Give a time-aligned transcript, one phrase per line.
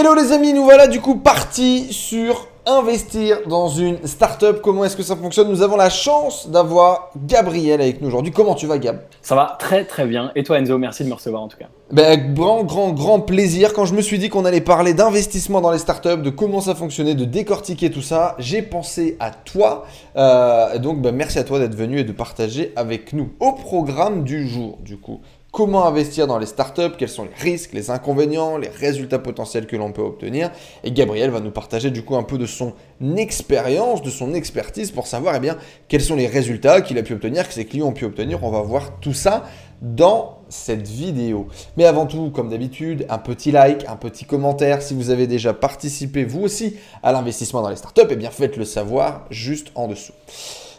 [0.00, 4.62] Hello les amis, nous voilà du coup partis sur investir dans une startup.
[4.62, 5.50] Comment est-ce que ça fonctionne?
[5.50, 8.32] Nous avons la chance d'avoir Gabriel avec nous aujourd'hui.
[8.32, 9.02] Comment tu vas Gab?
[9.20, 10.32] Ça va très très bien.
[10.36, 11.66] Et toi Enzo, merci de me recevoir en tout cas.
[11.92, 13.74] Ben, grand, grand, grand plaisir.
[13.74, 16.74] Quand je me suis dit qu'on allait parler d'investissement dans les startups, de comment ça
[16.74, 19.84] fonctionnait, de décortiquer tout ça, j'ai pensé à toi.
[20.16, 23.32] Euh, donc, ben, merci à toi d'être venu et de partager avec nous.
[23.38, 25.20] Au programme du jour, du coup,
[25.52, 29.76] comment investir dans les startups, quels sont les risques, les inconvénients, les résultats potentiels que
[29.76, 30.50] l'on peut obtenir.
[30.84, 32.74] Et Gabriel va nous partager du coup un peu de son
[33.16, 35.56] expérience, de son expertise pour savoir eh bien,
[35.88, 38.44] quels sont les résultats qu'il a pu obtenir, que ses clients ont pu obtenir.
[38.44, 39.44] On va voir tout ça
[39.82, 41.48] dans cette vidéo.
[41.76, 44.82] Mais avant tout, comme d'habitude, un petit like, un petit commentaire.
[44.82, 48.56] Si vous avez déjà participé vous aussi à l'investissement dans les startups, eh bien faites
[48.56, 50.12] le savoir juste en dessous.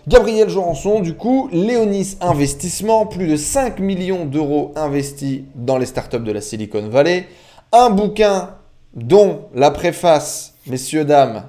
[0.07, 6.19] Gabriel Jorançon, du coup, Léonis Investissement, plus de 5 millions d'euros investis dans les startups
[6.19, 7.27] de la Silicon Valley.
[7.71, 8.55] Un bouquin
[8.95, 11.43] dont la préface, messieurs, dames,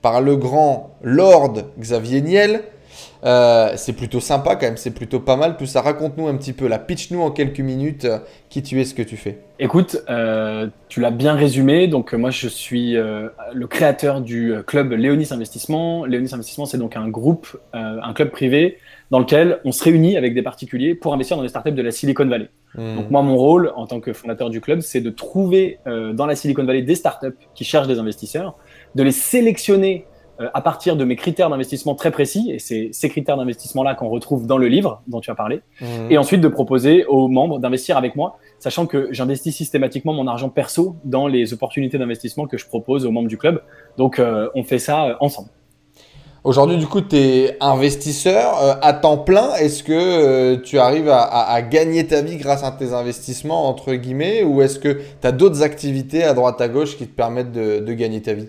[0.00, 2.64] par le grand Lord Xavier Niel,
[3.24, 5.56] euh, c'est plutôt sympa quand même, c'est plutôt pas mal.
[5.56, 8.18] Tout ça, raconte-nous un petit peu, la pitch-nous en quelques minutes euh,
[8.48, 9.38] qui tu es, ce que tu fais.
[9.58, 11.86] Écoute, euh, tu l'as bien résumé.
[11.86, 16.06] Donc moi, je suis le créateur du club Léonis Investissement.
[16.06, 18.78] Léonis Investissement, c'est donc un groupe, un club privé
[19.10, 21.90] dans lequel on se réunit avec des particuliers pour investir dans les startups de la
[21.90, 22.48] Silicon Valley.
[22.74, 22.96] Hmm.
[22.96, 26.36] Donc moi, mon rôle en tant que fondateur du club, c'est de trouver dans la
[26.36, 28.56] Silicon Valley des startups qui cherchent des investisseurs,
[28.94, 30.06] de les sélectionner
[30.54, 34.46] à partir de mes critères d'investissement très précis, et c'est ces critères d'investissement-là qu'on retrouve
[34.46, 35.84] dans le livre dont tu as parlé, mmh.
[36.10, 40.48] et ensuite de proposer aux membres d'investir avec moi, sachant que j'investis systématiquement mon argent
[40.48, 43.62] perso dans les opportunités d'investissement que je propose aux membres du club.
[43.96, 45.48] Donc euh, on fait ça euh, ensemble.
[46.42, 49.52] Aujourd'hui, du coup, tu es investisseur à temps plein.
[49.56, 54.62] Est-ce que tu arrives à, gagner ta vie grâce à tes investissements, entre guillemets, ou
[54.62, 57.92] est-ce que tu as d'autres activités à droite à gauche qui te permettent de, de
[57.92, 58.48] gagner ta vie?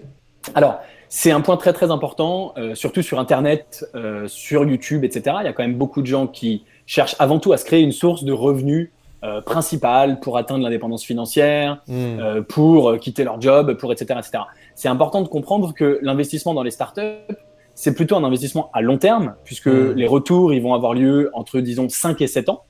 [0.56, 0.80] Alors,
[1.14, 5.36] c'est un point très très important, euh, surtout sur Internet, euh, sur YouTube, etc.
[5.42, 7.82] Il y a quand même beaucoup de gens qui cherchent avant tout à se créer
[7.82, 8.92] une source de revenus
[9.26, 12.44] euh, principale pour atteindre l'indépendance financière, hmm.
[12.48, 14.20] pour quitter leur job, pour etc.
[14.20, 14.44] etc.
[14.74, 17.36] C'est important de comprendre que l'investissement dans les startups,
[17.76, 19.92] c'est plutôt un investissement à long terme, puisque hmm.
[19.92, 22.64] les retours ils vont avoir lieu entre, disons, 5 et 7 ans.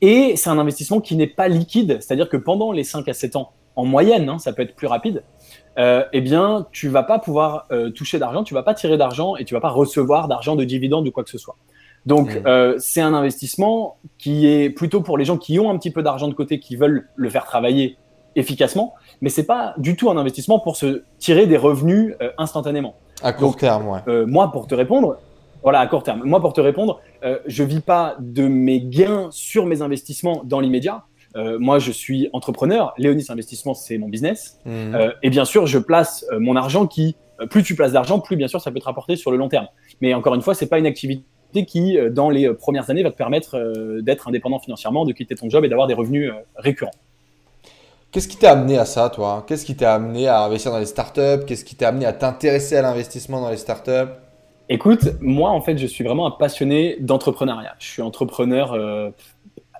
[0.00, 3.36] Et c'est un investissement qui n'est pas liquide, c'est-à-dire que pendant les 5 à 7
[3.36, 5.22] ans, en moyenne, hein, ça peut être plus rapide,
[5.78, 9.36] euh, eh bien, tu vas pas pouvoir euh, toucher d'argent, tu vas pas tirer d'argent
[9.36, 11.56] et tu vas pas recevoir d'argent de dividende ou quoi que ce soit.
[12.06, 12.46] Donc, mmh.
[12.46, 16.02] euh, c'est un investissement qui est plutôt pour les gens qui ont un petit peu
[16.02, 17.96] d'argent de côté, qui veulent le faire travailler
[18.36, 22.96] efficacement, mais c'est pas du tout un investissement pour se tirer des revenus instantanément.
[23.22, 24.26] À court terme, ouais.
[24.26, 25.18] moi, pour te répondre,
[25.62, 26.22] voilà, à court terme.
[26.24, 27.00] Moi, pour te répondre,
[27.46, 31.04] je vis pas de mes gains sur mes investissements dans l'immédiat.
[31.36, 32.94] Euh, moi, je suis entrepreneur.
[32.98, 34.58] Léonis Investissement, c'est mon business.
[34.64, 34.94] Mhm.
[34.94, 37.16] Euh, et bien sûr, je place euh, mon argent qui,
[37.50, 39.66] plus tu places d'argent, plus bien sûr, ça peut te rapporter sur le long terme.
[40.00, 41.24] Mais encore une fois, c'est pas une activité
[41.66, 45.64] qui, dans les premières années, va te permettre d'être indépendant financièrement, de quitter ton job
[45.64, 46.92] et d'avoir des revenus récurrents.
[48.10, 49.44] Qu'est-ce qui t'a amené à ça, toi?
[49.46, 51.44] Qu'est-ce qui t'a amené à investir dans les startups?
[51.46, 54.10] Qu'est-ce qui t'a amené à t'intéresser à l'investissement dans les startups?
[54.68, 57.74] Écoute, moi, en fait, je suis vraiment un passionné d'entrepreneuriat.
[57.78, 59.12] Je suis entrepreneur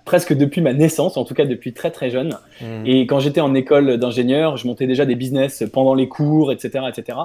[0.04, 2.36] presque depuis ma naissance, en tout cas depuis très très jeune.
[2.60, 2.86] Hmm.
[2.86, 6.84] Et quand j'étais en école d'ingénieur, je montais déjà des business pendant les cours, etc.
[6.88, 7.18] etc.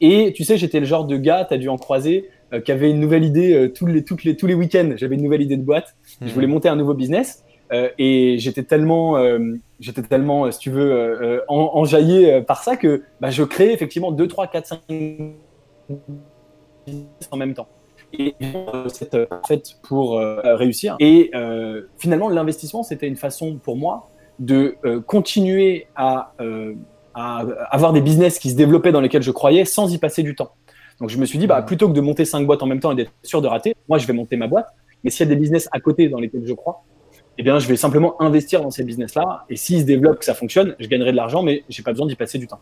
[0.00, 2.72] Et tu sais, j'étais le genre de gars, tu as dû en croiser, euh, qui
[2.72, 4.92] avait une nouvelle idée euh, tous, les, toutes les, tous les week-ends.
[4.96, 5.96] J'avais une nouvelle idée de boîte.
[6.20, 6.50] Je voulais hmm.
[6.50, 7.44] monter un nouveau business.
[7.72, 9.16] Euh, et j'étais tellement,
[9.80, 14.48] j'étais tellement, si tu veux, enjaillé par ça que bah, je créais effectivement 2, 3,
[14.48, 14.78] 4, 5
[16.86, 17.68] business en même temps
[18.18, 18.34] et
[18.88, 20.96] cette euh, fait pour euh, réussir.
[21.00, 24.10] Et euh, finalement, l'investissement, c'était une façon pour moi
[24.40, 24.76] de
[25.06, 26.32] continuer à,
[27.14, 30.34] à, avoir des business qui se développaient dans lesquels je croyais sans y passer du
[30.34, 30.50] temps.
[31.00, 32.90] Donc je me suis dit, bah, plutôt que de monter cinq boîtes en même temps
[32.90, 34.66] et d'être sûr de rater, moi je vais monter ma boîte.
[35.04, 36.82] Mais s'il y a des business à côté dans lesquels je crois,
[37.38, 39.44] eh bien je vais simplement investir dans ces business-là.
[39.48, 42.08] Et s'ils se développent, que ça fonctionne, je gagnerai de l'argent, mais j'ai pas besoin
[42.08, 42.60] d'y passer du temps.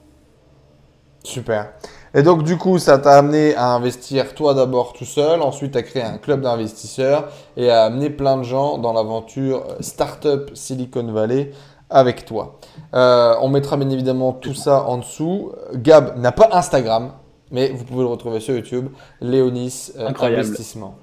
[1.25, 1.73] Super.
[2.15, 5.83] Et donc, du coup, ça t'a amené à investir toi d'abord tout seul, ensuite à
[5.83, 11.53] créer un club d'investisseurs et à amener plein de gens dans l'aventure Startup Silicon Valley
[11.89, 12.59] avec toi.
[12.95, 15.53] Euh, on mettra bien évidemment tout ça en dessous.
[15.75, 17.13] Gab n'a pas Instagram,
[17.51, 18.89] mais vous pouvez le retrouver sur YouTube.
[19.21, 20.97] Léonis euh, Investissement.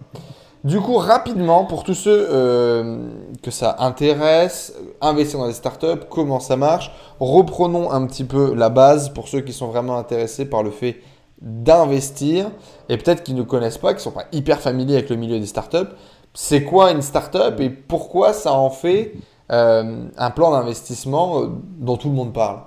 [0.66, 3.08] Du coup, rapidement, pour tous ceux euh,
[3.42, 6.92] que ça intéresse, investir dans les startups, comment ça marche,
[7.22, 10.98] reprenons un petit peu la base pour ceux qui sont vraiment intéressés par le fait
[11.42, 12.52] d'investir
[12.90, 15.40] et peut-être qui ne connaissent pas, qui ne sont pas hyper familiers avec le milieu
[15.40, 15.94] des startups.
[16.34, 19.14] C'est quoi une startup et pourquoi ça en fait
[19.54, 21.48] euh, un plan d'investissement euh,
[21.78, 22.60] dont tout le monde parle?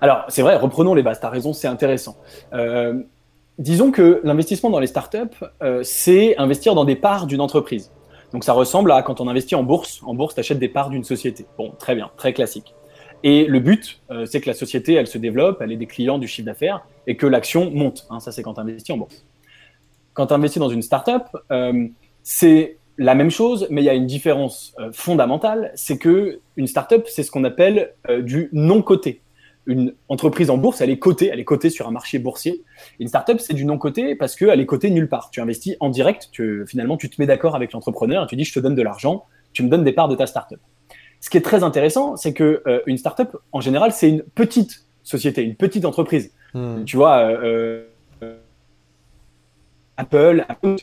[0.00, 2.16] Alors, c'est vrai, reprenons les bases, tu as raison, c'est intéressant.
[3.60, 7.92] Disons que l'investissement dans les startups, euh, c'est investir dans des parts d'une entreprise.
[8.32, 10.00] Donc, ça ressemble à quand on investit en bourse.
[10.04, 11.46] En bourse, tu achètes des parts d'une société.
[11.58, 12.74] Bon, très bien, très classique.
[13.22, 16.18] Et le but, euh, c'est que la société, elle se développe, elle ait des clients,
[16.18, 18.06] du chiffre d'affaires, et que l'action monte.
[18.08, 19.24] Hein, ça, c'est quand tu investis en bourse.
[20.14, 21.86] Quand tu investis dans une startup, euh,
[22.22, 27.06] c'est la même chose, mais il y a une différence fondamentale, c'est que une startup,
[27.08, 29.22] c'est ce qu'on appelle du non coté.
[29.70, 32.64] Une entreprise en bourse, elle est cotée, elle est cotée sur un marché boursier.
[32.98, 35.30] Une startup, c'est du non coté parce qu'elle est cotée nulle part.
[35.30, 38.52] Tu investis en direct, tu, finalement, tu te mets d'accord avec l'entrepreneur, tu dis je
[38.52, 40.58] te donne de l'argent, tu me donnes des parts de ta startup.
[41.20, 44.86] Ce qui est très intéressant, c'est que euh, une startup, en général, c'est une petite
[45.04, 46.32] société, une petite entreprise.
[46.52, 46.82] Hmm.
[46.84, 47.84] Tu vois, euh,
[48.24, 48.38] euh,
[49.96, 50.78] Apple, Apple,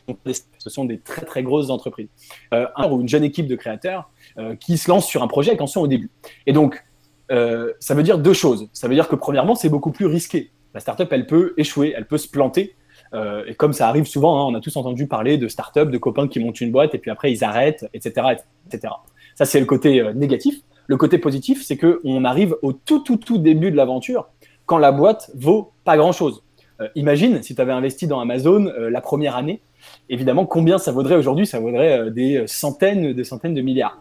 [0.59, 2.07] ce sont des très très grosses entreprises.
[2.51, 4.11] Un ou une jeune équipe de créateurs
[4.59, 6.11] qui se lance sur un projet et qui en sont au début.
[6.45, 6.85] Et donc,
[7.31, 8.67] euh, ça veut dire deux choses.
[8.73, 10.51] Ça veut dire que premièrement, c'est beaucoup plus risqué.
[10.73, 12.75] La startup, elle peut échouer, elle peut se planter.
[13.13, 15.97] Euh, et comme ça arrive souvent, hein, on a tous entendu parler de startups, de
[15.97, 18.27] copains qui montent une boîte et puis après ils arrêtent, etc.,
[18.67, 18.93] etc.
[19.35, 20.61] Ça, c'est le côté euh, négatif.
[20.87, 24.29] Le côté positif, c'est que on arrive au tout, tout, tout début de l'aventure
[24.65, 26.43] quand la boîte vaut pas grand-chose.
[26.81, 29.61] Euh, imagine si tu avais investi dans Amazon la première année,
[30.09, 31.45] évidemment, combien ça vaudrait aujourd'hui?
[31.45, 33.99] Ça vaudrait des centaines, des centaines de milliards.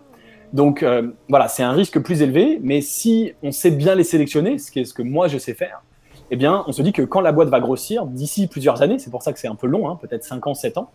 [0.52, 4.58] Donc euh, voilà, c'est un risque plus élevé, mais si on sait bien les sélectionner,
[4.58, 5.82] ce qui est ce que moi je sais faire,
[6.30, 9.10] eh bien, on se dit que quand la boîte va grossir, d'ici plusieurs années, c'est
[9.10, 10.90] pour ça que c'est un peu long, hein, peut-être 5 ans, 7 ans,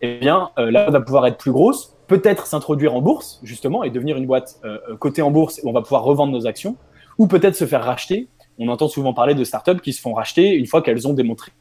[0.00, 3.84] eh bien, euh, la boîte va pouvoir être plus grosse, peut-être s'introduire en bourse, justement,
[3.84, 6.76] et devenir une boîte euh, cotée en bourse, où on va pouvoir revendre nos actions,
[7.18, 8.28] ou peut-être se faire racheter.
[8.58, 11.52] On entend souvent parler de startups qui se font racheter une fois qu'elles ont démontré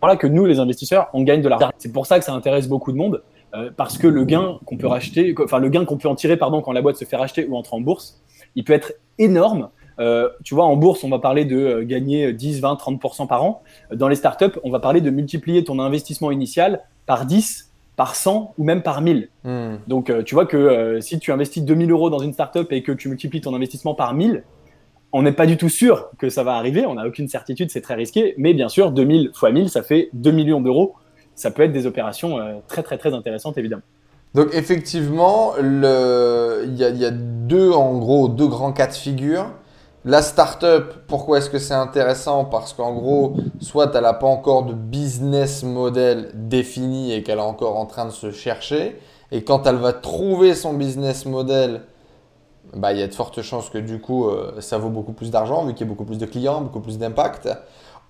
[0.00, 1.70] voilà que nous, les investisseurs, on gagne de l'argent.
[1.78, 3.22] C'est pour ça que ça intéresse beaucoup de monde,
[3.54, 6.36] euh, parce que le gain qu'on peut racheter, enfin le gain qu'on peut en tirer,
[6.36, 8.22] pardon, quand la boîte se fait racheter ou entre en bourse,
[8.54, 9.70] il peut être énorme.
[9.98, 13.42] Euh, tu vois, en bourse, on va parler de euh, gagner 10, 20, 30% par
[13.42, 13.62] an.
[13.92, 18.54] Dans les startups, on va parler de multiplier ton investissement initial par 10, par 100
[18.58, 19.30] ou même par 1000.
[19.44, 19.76] Hmm.
[19.86, 22.92] Donc, euh, tu vois que si tu investis 2000 euros dans une startup et que
[22.92, 24.44] tu multiplies ton investissement par 1000,
[25.16, 26.84] on n'est pas du tout sûr que ça va arriver.
[26.84, 28.34] On n'a aucune certitude, c'est très risqué.
[28.36, 30.94] Mais bien sûr, 2000 fois 1000, ça fait 2 millions d'euros.
[31.34, 33.82] Ça peut être des opérations euh, très, très, très intéressantes, évidemment.
[34.34, 36.64] Donc effectivement, le...
[36.66, 39.46] il, y a, il y a deux, en gros, deux grands cas de figure.
[40.04, 42.44] La startup, pourquoi est-ce que c'est intéressant?
[42.44, 47.40] Parce qu'en gros, soit elle n'a pas encore de business model défini et qu'elle est
[47.40, 49.00] encore en train de se chercher.
[49.32, 51.80] Et quand elle va trouver son business model,
[52.74, 55.30] bah, il y a de fortes chances que du coup, euh, ça vaut beaucoup plus
[55.30, 57.48] d'argent, vu qu'il y a beaucoup plus de clients, beaucoup plus d'impact.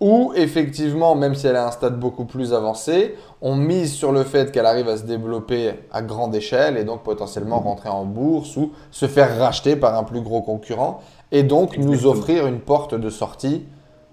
[0.00, 4.12] Ou effectivement, même si elle est à un stade beaucoup plus avancé, on mise sur
[4.12, 8.04] le fait qu'elle arrive à se développer à grande échelle et donc potentiellement rentrer en
[8.04, 11.00] bourse ou se faire racheter par un plus gros concurrent
[11.32, 13.64] et donc nous offrir une porte de sortie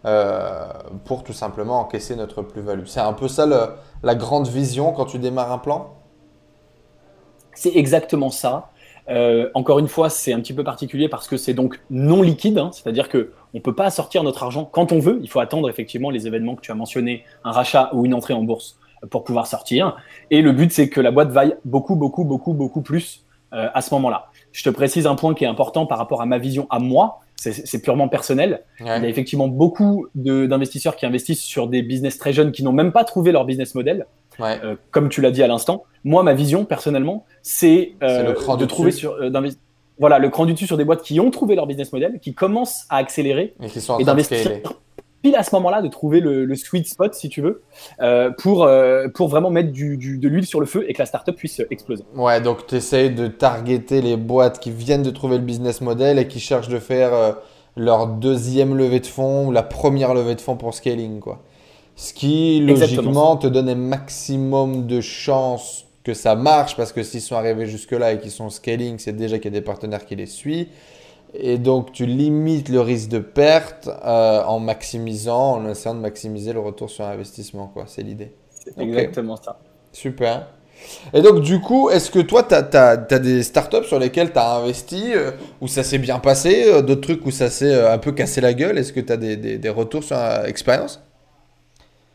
[0.05, 0.65] euh,
[1.05, 2.85] pour tout simplement encaisser notre plus-value.
[2.85, 3.69] C'est un peu ça le-
[4.03, 5.91] la grande vision quand tu démarres un plan?
[7.55, 8.72] C'est exactement ça.
[9.09, 12.57] Euh, encore une fois, c'est un petit peu particulier parce que c'est donc non liquide,
[12.57, 15.19] hein, c'est-à-dire que on peut pas sortir notre argent quand on veut.
[15.21, 18.33] Il faut attendre effectivement les événements que tu as mentionnés, un rachat ou une entrée
[18.33, 19.97] en bourse euh, pour pouvoir sortir.
[20.31, 23.81] Et le but, c'est que la boîte vaille beaucoup, beaucoup, beaucoup, beaucoup plus euh, à
[23.81, 24.27] ce moment-là.
[24.51, 27.19] Je te précise un point qui est important par rapport à ma vision à moi.
[27.35, 28.63] C'est purement personnel.
[28.79, 32.71] Il y a effectivement beaucoup d'investisseurs qui investissent sur des business très jeunes qui n'ont
[32.71, 34.05] même pas trouvé leur business model.
[34.39, 34.59] Ouais.
[34.63, 35.83] Euh, comme tu l'as dit à l'instant.
[36.03, 38.99] Moi, ma vision, personnellement, c'est euh, de trouver dessus.
[39.01, 39.29] sur, euh,
[39.99, 42.33] voilà, le cran du dessus sur des boîtes qui ont trouvé leur business model, qui
[42.33, 44.51] commencent à accélérer Et qui sont en et d'investir
[45.21, 47.61] pile à ce moment-là, de trouver le, le sweet spot, si tu veux,
[48.39, 48.67] pour,
[49.13, 51.61] pour vraiment mettre du, du- de l'huile sur le feu et que la startup puisse
[51.71, 52.03] exploser.
[52.15, 56.19] Ouais, donc tu essayes de targeter les boîtes qui viennent de trouver le business model
[56.19, 57.37] et qui cherchent de faire
[57.77, 61.41] leur deuxième levée de fonds ou la première levée de fonds pour scaling, quoi.
[62.03, 67.21] Ce qui, logiquement, te donne un maximum de chances que ça marche parce que s'ils
[67.21, 70.17] sont arrivés jusque-là et qu'ils sont scaling, c'est déjà qu'il y a des partenaires qui
[70.17, 70.67] les suivent.
[71.33, 76.51] Et donc, tu limites le risque de perte euh, en maximisant, en essayant de maximiser
[76.51, 77.85] le retour sur investissement, quoi.
[77.87, 78.33] C'est l'idée.
[78.49, 79.57] C'est exactement ça.
[79.93, 80.47] Super.
[81.13, 84.55] Et donc, du coup, est-ce que toi, tu as, des startups sur lesquelles tu as
[84.55, 85.31] investi, euh,
[85.61, 88.53] où ça s'est bien passé, euh, d'autres trucs où ça s'est un peu cassé la
[88.53, 88.77] gueule?
[88.77, 91.01] Est-ce que tu as des, des- des retours sur expérience?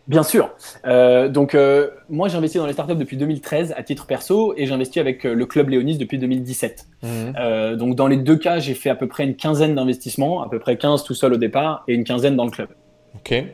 [0.08, 0.50] Bien sûr.
[0.86, 4.64] Euh, donc, euh, moi, j'ai investi dans les startups depuis 2013 à titre perso et
[4.64, 6.86] j'ai investi avec euh, le Club Léonis depuis 2017.
[7.04, 10.48] Euh, donc, dans les deux cas, j'ai fait à peu près une quinzaine d'investissements, à
[10.48, 12.70] peu près 15 tout seul au départ et une quinzaine dans le club.
[13.16, 13.44] Ok.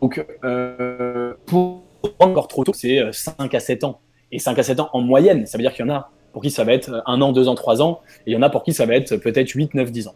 [0.00, 1.82] Donc, euh, pour
[2.18, 4.00] encore trop tôt, c'est euh, 5 à 7 ans.
[4.32, 6.42] Et 5 à 7 ans en moyenne, ça veut dire qu'il y en a pour
[6.42, 8.50] qui ça va être un an, deux ans, trois ans, et il y en a
[8.50, 10.14] pour qui ça va être peut-être 8, 9, 10 ans.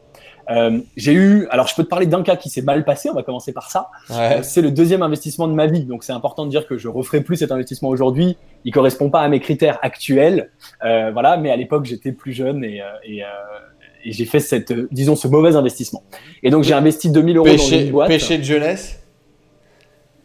[0.50, 3.14] Euh, j'ai eu, alors je peux te parler d'un cas qui s'est mal passé, on
[3.14, 3.88] va commencer par ça.
[4.10, 4.42] Ouais.
[4.42, 7.20] C'est le deuxième investissement de ma vie, donc c'est important de dire que je referai
[7.20, 8.36] plus cet investissement aujourd'hui.
[8.64, 10.50] Il correspond pas à mes critères actuels,
[10.84, 13.26] euh, voilà, mais à l'époque j'étais plus jeune et, euh, et, euh,
[14.04, 16.02] et j'ai fait cette, euh, disons, ce mauvais investissement.
[16.42, 18.08] Et donc j'ai investi 2000 euros dans Péché, une boîte.
[18.08, 19.00] péché de jeunesse?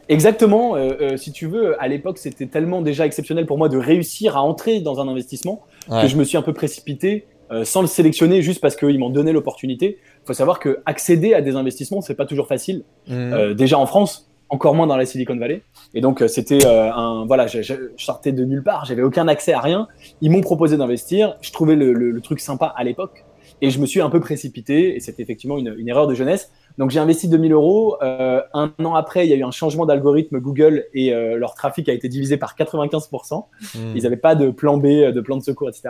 [0.10, 0.76] Exactement.
[0.76, 4.36] euh, euh, si tu veux, à l'époque, c'était tellement déjà exceptionnel pour moi de réussir
[4.38, 6.02] à entrer dans un investissement Ouais.
[6.04, 9.10] que je me suis un peu précipité euh, sans le sélectionner juste parce qu'ils m'ont
[9.10, 9.98] donné l'opportunité.
[10.24, 12.84] Il faut savoir que accéder à des investissements, c'est pas toujours facile.
[13.08, 13.14] Mhm.
[13.34, 15.64] Euh, déjà en France, encore moins dans la Silicon Valley.
[15.94, 19.02] Et donc euh, c'était euh, un voilà, je, je- je sortais de nulle part, j'avais
[19.02, 19.88] aucun accès à rien.
[20.22, 21.36] Ils m'ont proposé d'investir.
[21.42, 23.26] Je trouvais le, le- le truc sympa à l'époque
[23.62, 26.52] et je me suis un peu précipité et c'était effectivement une, une erreur de jeunesse.
[26.78, 27.98] Donc j'ai investi 2000 euros.
[28.02, 31.54] Euh, un an après, il y a eu un changement d'algorithme Google et euh, leur
[31.54, 33.46] trafic a été divisé par 95%.
[33.76, 33.94] Mhm.
[33.96, 35.90] Ils n'avaient pas de plan B, de plan de secours, etc.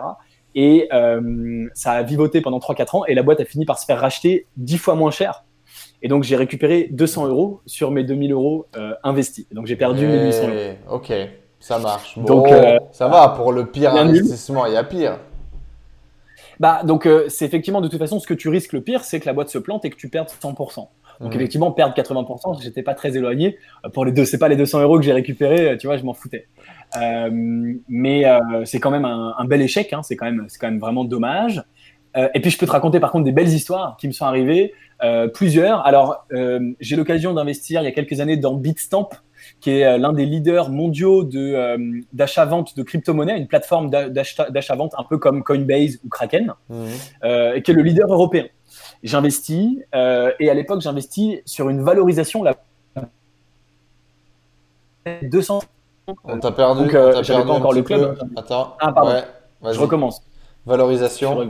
[0.56, 3.86] Et euh, ça a vivoté pendant 3-4 ans et la boîte a fini par se
[3.86, 5.44] faire racheter 10 fois moins cher.
[6.02, 9.48] Et donc j'ai récupéré 200 euros sur mes 2000 euros euh, investis.
[9.52, 10.54] Et donc j'ai perdu 1800 euros.
[10.56, 11.14] Eh, Ok,
[11.60, 12.18] ça marche.
[12.20, 15.18] Bon, Donc, euh, ça va pour le pire investissement, il y a pire.
[16.60, 19.26] Bah, donc c'est effectivement de toute façon ce que tu risques le pire, c'est que
[19.26, 20.88] la boîte se plante et que tu perdes 100%.
[21.20, 21.40] Donc Mhm.
[21.40, 23.58] effectivement perdre 80%, j'étais pas très éloigné.
[23.94, 26.14] Pour les deux, c'est pas les 200 euros que j'ai récupérés, tu vois, je m'en
[26.14, 26.48] foutais.
[27.02, 30.60] Euh, mais euh, c'est quand même un, un bel échec, hein, c'est quand même c'est
[30.60, 31.64] quand même vraiment dommage.
[32.16, 34.26] Euh, et puis je peux te raconter par contre des belles histoires qui me sont
[34.26, 34.74] arrivées,
[35.34, 35.86] plusieurs.
[35.86, 36.26] Alors
[36.80, 39.10] j'ai l'occasion d'investir il y a quelques années dans Bitstamp,
[39.60, 41.78] qui est l'un des leaders mondiaux de euh,
[42.14, 46.54] d'achat-vente de crypto-monnaies, une plateforme d'a- d'achat- d'achat-vente un peu comme Coinbase ou Kraken
[47.26, 48.46] euh, qui est le leader européen.
[49.04, 52.56] J'investis euh, et à l'époque j'investis sur une valorisation la
[55.22, 55.60] 200.
[56.24, 56.84] On t'a perdu.
[56.84, 58.18] Donc, euh, on perdu pas encore le club.
[58.18, 58.26] peu.
[58.36, 58.76] Attends.
[58.80, 59.12] Ah, pardon.
[59.62, 60.22] Ouais, Je recommence.
[60.66, 61.46] Valorisation,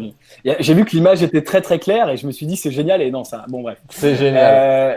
[0.60, 3.00] J'ai vu que l'image était très très claire et je me suis dit c'est génial
[3.01, 3.45] et non ça.
[3.48, 3.77] Bon bref.
[3.89, 4.53] c'est génial.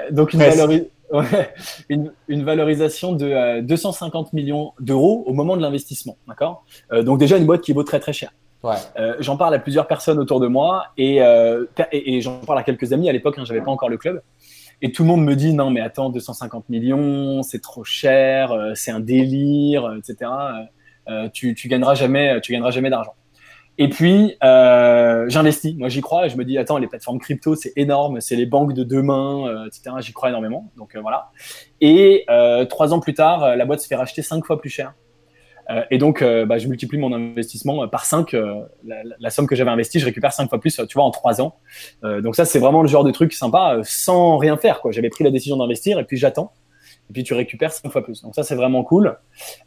[0.09, 0.59] Euh, donc une, Presque.
[0.59, 1.53] valori- ouais,
[1.91, 6.65] une, une valorisation de euh, 250 millions d'euros au moment de l'investissement, d'accord?
[6.93, 8.31] Euh, Donc déjà une boîte qui vaut très très cher.
[8.63, 8.77] Ouais.
[8.99, 12.39] Euh, j'en parle à plusieurs personnes autour de moi et, euh, per- et, et j'en
[12.39, 14.23] parle à quelques amis à l'époque, hein, j'avais pas encore le club.
[14.83, 18.73] Et tout le monde me dit non mais attends 250 millions, c'est trop cher, euh,
[18.75, 20.31] c'est un délire, euh, etc.
[21.09, 23.15] Euh, tu, gagneras jamais, tu gagneras jamais d'argent.
[23.79, 27.73] Et puis j'investis, moi j'y crois et je me dis attends les plateformes crypto c'est
[27.77, 29.97] énorme, c'est les banques de demain, etc.
[30.01, 31.31] J'y crois énormément, donc voilà.
[31.83, 32.25] Et
[32.71, 34.95] trois ans plus tard, la boîte se fait racheter cinq fois plus cher.
[35.71, 38.35] Euh, et donc, euh, bah, je multiplie mon investissement euh, par 5.
[38.85, 41.57] la, somme que j'avais investie, je récupère 5 fois plus, tu vois, en 3 ans.
[42.03, 44.81] Donc ça, c'est vraiment le genre de truc sympa, sans rien faire.
[44.81, 44.93] quoi.
[44.93, 46.53] J'avais pris la décision d'investir et puis j'attends.
[47.09, 48.23] Et puis tu récupères 5 fois plus.
[48.23, 49.17] Donc ça, c'est vraiment cool.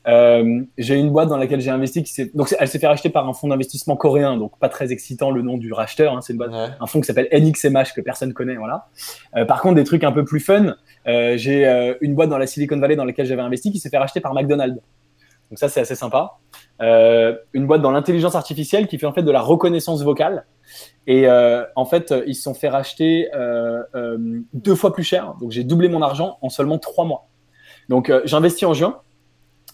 [0.10, 2.32] Euh, j'ai une boîte dans laquelle j'ai investi qui s'est...
[2.36, 5.41] Donc elle s'est fait racheter par un fonds d'investissement coréen, donc pas très excitant le
[5.41, 6.13] nom du racheteur.
[6.13, 6.20] hein.
[6.22, 6.68] c'est une boîte Ouais.
[6.79, 8.88] un fonds qui s'appelle NXMH que personne connaît, voilà.
[9.38, 10.75] Euh, par contre, des trucs un peu plus fun,
[11.08, 13.98] euh, j'ai une boîte dans la Silicon Valley dans laquelle j'avais investi qui s'est fait
[13.98, 14.82] racheter par McDonald's.
[15.50, 16.38] Donc ça, c'est assez sympa.
[16.82, 20.46] Euh, une boîte dans l'intelligence artificielle qui fait en fait de la reconnaissance vocale.
[21.08, 24.18] Et euh, en fait, ils se sont fait racheter euh, euh,
[24.53, 25.34] deux fois plus cher.
[25.41, 27.27] Donc j'ai doublé mon argent en seulement trois mois.
[27.89, 29.00] Donc euh, j'investis en juin,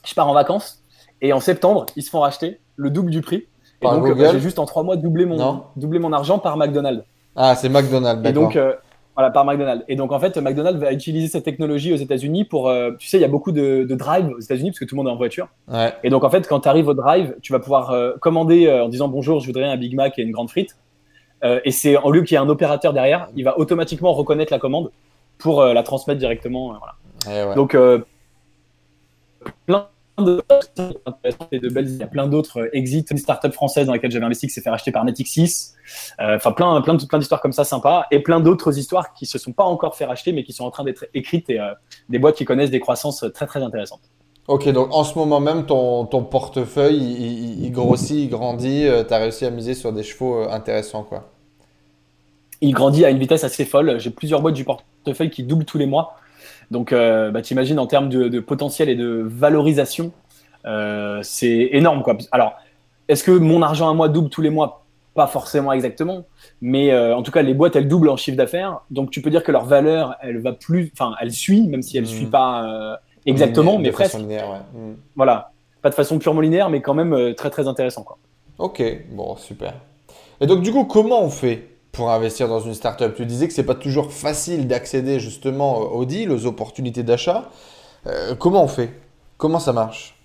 [0.05, 0.84] je pars en vacances
[1.22, 3.36] et en septembre, ils se font racheter le double du prix.
[3.38, 3.48] Et
[3.82, 6.55] Par donc euh, Google j'ai juste en trois mois doublé mon, doublé mon argent par
[6.55, 7.03] McDonald's.
[7.36, 8.74] Ah, c'est McDonald's, Et donc, euh,
[9.15, 9.84] voilà, par McDonald's.
[9.88, 12.67] Et donc, en fait, McDonald's va utiliser cette technologie aux États-Unis pour.
[12.67, 14.95] euh, tu sais, il y a beaucoup de, de drive aux États-Unis parce que tout
[14.95, 15.48] le monde est en voiture.
[15.69, 15.93] Ouais.
[16.03, 18.86] Et donc, en fait, quand tu arrives au drive, tu vas pouvoir euh, commander euh,
[18.86, 20.75] en disant bonjour, je voudrais un Big Mac et une grande frite.
[21.63, 24.57] Et c'est en lieu qu'il y ait un opérateur derrière, il va automatiquement reconnaître la
[24.57, 24.89] commande
[25.38, 26.74] pour la transmettre directement.
[26.79, 26.95] voilà.
[27.27, 27.53] Eh ouais.
[27.53, 27.77] Donc,
[29.67, 30.41] plein de
[31.51, 31.88] et de belles.
[31.89, 34.53] Il y a plein d'autres euh, exits, une startup française dans laquelle j'avais investi qui
[34.53, 35.72] s'est fait racheter par Netixis.
[36.19, 39.38] Euh, Enfin, plein, plein, plein d'histoires comme ça sympas et plein d'autres histoires qui se
[39.38, 41.74] sont pas encore fait racheter mais qui sont en train d'être écrites et euh,
[42.10, 44.01] des boîtes qui connaissent des croissances très très intéressantes.
[44.48, 48.86] Ok, donc en ce moment même, ton, ton portefeuille, il, il- il grossit, il grandit.
[49.07, 51.29] tu as réussi à miser sur des chevaux euh, intéressants, quoi.
[52.62, 54.00] Il grandit à une vitesse assez folle.
[54.00, 56.15] J'ai plusieurs boîtes du portefeuille qui doublent tous les mois.
[56.72, 60.12] Donc, euh, bah, t'imagines en termes de, de potentiel et de valorisation,
[60.65, 62.17] euh, c'est énorme, quoi.
[62.31, 62.53] Alors,
[63.07, 64.81] est-ce que mon argent à moi double tous les mois?
[65.13, 66.25] Pas forcément exactement,
[66.62, 68.79] mais euh, en tout cas, les boîtes elles doublent en chiffre d'affaires.
[68.89, 71.98] Donc, tu peux dire que leur valeur, elle va plus, enfin, elle suit, même si
[71.98, 72.10] elle Mhm.
[72.10, 72.95] suit pas euh,
[73.25, 74.17] exactement, mais presque.
[74.17, 74.79] linéaire, ouais.
[74.79, 74.95] Mm.
[75.15, 78.17] Voilà, pas de façon purement linéaire, mais quand même très très intéressant, quoi.
[78.57, 79.74] Ok, bon, super.
[80.41, 81.75] Et donc, du coup, comment on fait?
[81.95, 86.05] Pour investir dans une startup Tu disais que c'est pas toujours facile d'accéder justement aux
[86.05, 87.49] deals, aux opportunités d'achat.
[88.05, 88.91] Euh, comment on fait?
[89.37, 90.15] Comment ça marche?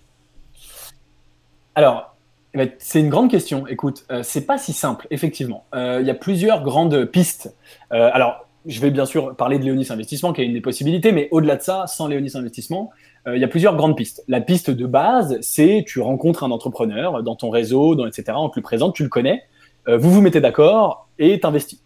[1.75, 2.17] Alors,
[2.55, 3.67] eh ben, c'est une grande question.
[3.69, 5.65] Écoute, euh, c'est pas si simple, effectivement.
[5.75, 7.55] Euh, il y a plusieurs grandes pistes.
[7.93, 11.13] Euh, alors, je vais bien sûr parler de Léonis Investissement, qui est une des possibilités,
[11.13, 12.91] mais au-delà de ça, sans Léonis Investissement,
[13.27, 14.23] il y a plusieurs grandes pistes.
[14.29, 18.49] La piste de base, c'est tu rencontres un entrepreneur dans ton réseau, dans, etc., on
[18.49, 19.43] te le présente, tu le connais,
[19.87, 21.81] vous vous mettez d'accord et t'investis.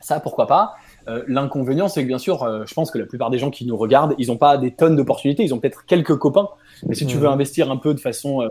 [0.00, 0.74] Ça, pourquoi pas?
[1.28, 4.14] L'inconvénient, c'est que bien sûr, je pense que la plupart des gens qui nous regardent,
[4.18, 6.48] ils n'ont pas des tonnes d'opportunités, ils ont peut-être quelques copains.
[6.88, 7.32] Mais si tu veux mmh.
[7.32, 8.48] investir un peu de façon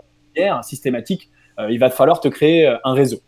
[0.62, 3.18] systématique, euh, il va falloir te créer euh, un réseau.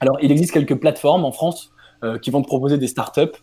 [0.00, 1.72] Alors, il existe quelques plateformes en France
[2.04, 3.38] euh, qui vont te proposer des startups.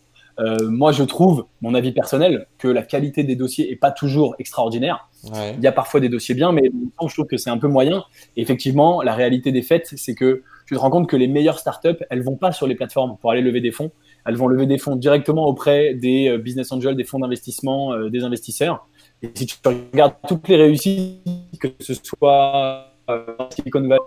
[0.63, 5.09] moi, je trouve, mon avis personnel, que la qualité des dossiers est pas toujours extraordinaire.
[5.23, 6.69] Il y a parfois des dossiers bien, mais
[7.07, 8.03] je trouve que c'est un peu moyen.
[8.35, 11.59] Et effectivement, la réalité des faits, c'est que tu te rends compte que les meilleures
[11.59, 13.91] startups, elles vont pas sur les plateformes pour aller lever des fonds.
[14.25, 18.87] Elles vont lever des fonds directement auprès des business angels, des fonds d'investissement, des investisseurs.
[19.21, 21.21] Et si tu regardes toutes les réussites,
[21.59, 23.99] que ce soit euh, Silicon Valley,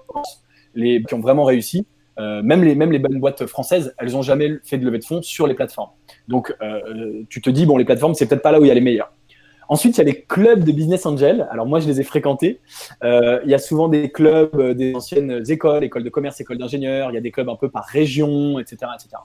[0.75, 1.87] les, qui ont vraiment réussi,
[2.19, 5.05] euh, même, les, même les bonnes boîtes françaises, elles n'ont jamais fait de levée de
[5.05, 5.91] fonds sur les plateformes.
[6.27, 8.71] Donc, euh, tu te dis, bon, les plateformes, c'est peut-être pas là où il y
[8.71, 9.12] a les meilleurs.
[9.69, 11.47] Ensuite, il y a les clubs de business angel.
[11.51, 12.61] Alors moi, je les ai fréquentés.
[13.03, 17.11] il y a souvent des clubs des anciennes écoles, écoles de commerce, écoles d'ingénieurs.
[17.11, 18.77] Il y a des clubs un peu par région, etc.
[18.95, 19.17] etc.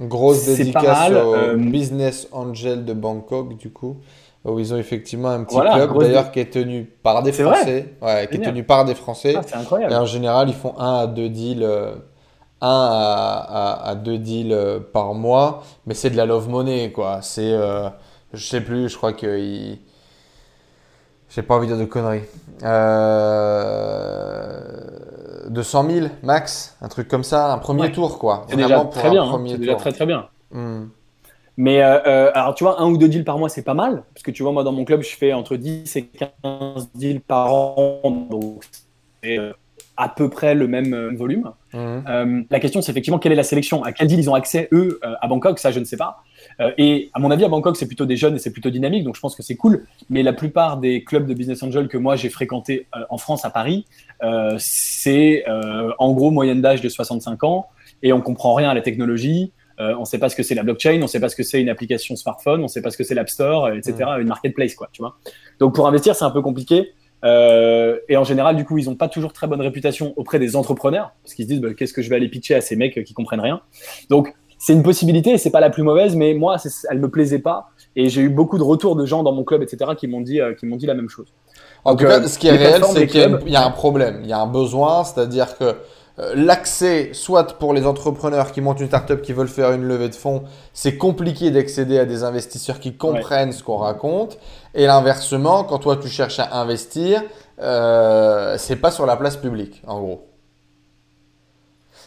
[0.00, 3.96] Grosse dédicace au Business Angel de Bangkok, du coup
[4.44, 7.94] où ils ont effectivement un petit club d'ailleurs qui est tenu par des Français.
[8.02, 9.34] Ouais, qui est tenu par des Français.
[9.36, 9.92] Ah, c'est incroyable.
[9.92, 11.94] Et en général, ils font un à deux deals, euh,
[12.60, 17.20] un à, à, deux deals euh, par mois, mais c'est de la love money quoi.
[17.22, 17.88] C'est, euh,
[18.34, 19.78] je sais plus, je crois que ils...
[21.28, 22.24] j'ai pas envie de dire de conneries.
[22.62, 23.54] Euh...
[25.50, 28.46] 200 000 max, un truc comme ça, un premier tour quoi.
[28.48, 29.24] C'est déjà très bien.
[29.24, 29.44] Hein.
[29.58, 30.28] Déjà très très bien.
[30.50, 30.86] Hmm.
[31.56, 34.02] Mais euh, euh, alors, tu vois, un ou deux deals par mois, c'est pas mal.
[34.12, 37.20] Parce que tu vois, moi, dans mon club, je fais entre 10 et 15 deals
[37.20, 38.00] par an.
[38.30, 38.64] Donc,
[39.22, 39.52] c'est euh,
[39.96, 41.52] à peu près le même volume.
[41.72, 42.46] Mhm.
[42.50, 43.82] la question, c'est effectivement quelle est la sélection?
[43.82, 45.58] À quel deal ils ont accès, eux, à Bangkok?
[45.58, 46.22] Ça, je ne sais pas.
[46.78, 49.04] et à mon avis, à Bangkok, c'est plutôt des jeunes et c'est plutôt dynamique.
[49.04, 49.86] Donc, je pense que c'est cool.
[50.10, 53.50] Mais la plupart des clubs de business angel que moi, j'ai fréquentés en France, à
[53.50, 53.86] Paris,
[54.58, 55.44] c'est
[55.98, 57.66] en gros moyenne d'âge de 65 ans.
[58.02, 59.52] Et on comprend rien à la technologie.
[59.80, 61.36] Euh, on ne sait pas ce que c'est la blockchain, on ne sait pas ce
[61.36, 63.94] que c'est une application smartphone, on ne sait pas ce que c'est l'App Store, etc.,
[64.18, 64.20] mm.
[64.20, 65.16] une marketplace, quoi, tu vois.
[65.58, 66.92] Donc pour investir, c'est un peu compliqué.
[67.24, 70.56] Euh, et en général, du coup, ils n'ont pas toujours très bonne réputation auprès des
[70.56, 73.02] entrepreneurs, parce qu'ils se disent bah, qu'est-ce que je vais aller pitcher à ces mecs
[73.04, 73.60] qui comprennent rien.
[74.10, 76.56] Donc c'est une possibilité, et c'est pas la plus mauvaise, mais moi,
[76.90, 77.68] elle me plaisait pas.
[77.96, 80.40] Et j'ai eu beaucoup de retours de gens dans mon club, etc., qui m'ont dit,
[80.40, 81.26] euh, qui m'ont dit la même chose.
[81.84, 84.32] En tout cas, ce qui est réel, c'est qu'il y, a un problème, il y
[84.32, 85.74] a un besoin, c'est-à-dire que
[86.18, 90.14] l'accès, soit pour les entrepreneurs qui montent une startup qui veulent faire une levée de
[90.14, 94.38] fonds, c'est compliqué d'accéder à des investisseurs qui comprennent ce qu'on raconte.
[94.74, 97.22] Et l'inversement, quand toi tu cherches à investir,
[97.60, 100.33] euh, c'est pas sur la place publique, en gros.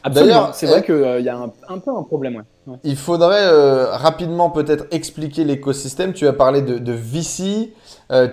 [0.05, 2.43] D'ailleurs, c'est vrai qu'il euh, y a un, peu un problème.
[2.83, 6.13] Il faudrait euh, rapidement peut-être expliquer l'écosystème.
[6.13, 7.73] Tu as parlé de, de VC,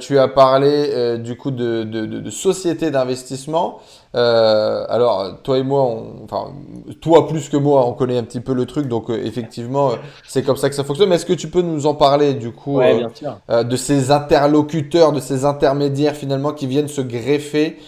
[0.00, 3.80] tu as parlé du coup de, de, de sociétés d'investissement.
[4.14, 6.52] Euh, alors, toi et moi, enfin,
[7.00, 9.96] toi plus que moi, on connaît un petit peu le truc, donc euh, effectivement, euh,
[10.24, 11.08] c'est comme ça que ça fonctionne.
[11.08, 15.44] Mais est-ce que tu peux nous en parler du coup de ces interlocuteurs, de ces
[15.44, 17.78] intermédiaires finalement qui viennent se greffer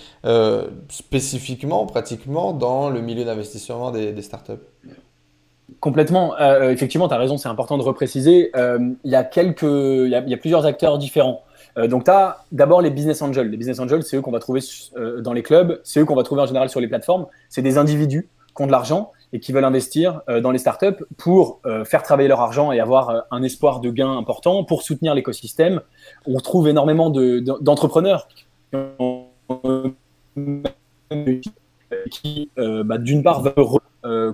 [0.88, 4.52] spécifiquement, pratiquement, dans le milieu d'investissement des, startups
[5.80, 6.36] Complètement.
[6.38, 8.50] effectivement, tu as raison, c'est important de repréciser.
[8.54, 11.42] Il y a y a plusieurs acteurs différents.
[11.78, 13.48] Euh, donc, tu as d'abord les business angels.
[13.48, 14.60] Les business angels, c'est eux qu'on va trouver
[14.96, 17.26] euh, dans les clubs, c'est eux qu'on va trouver en général sur les plateformes.
[17.48, 21.04] C'est des individus qui ont de l'argent et qui veulent investir euh, dans les startups
[21.18, 25.80] pour faire travailler leur argent et avoir un espoir de gain important pour soutenir l'écosystème.
[26.26, 28.46] On trouve énormément d'entrepreneurs qui,
[30.36, 30.70] bah,
[32.98, 33.42] d'une part,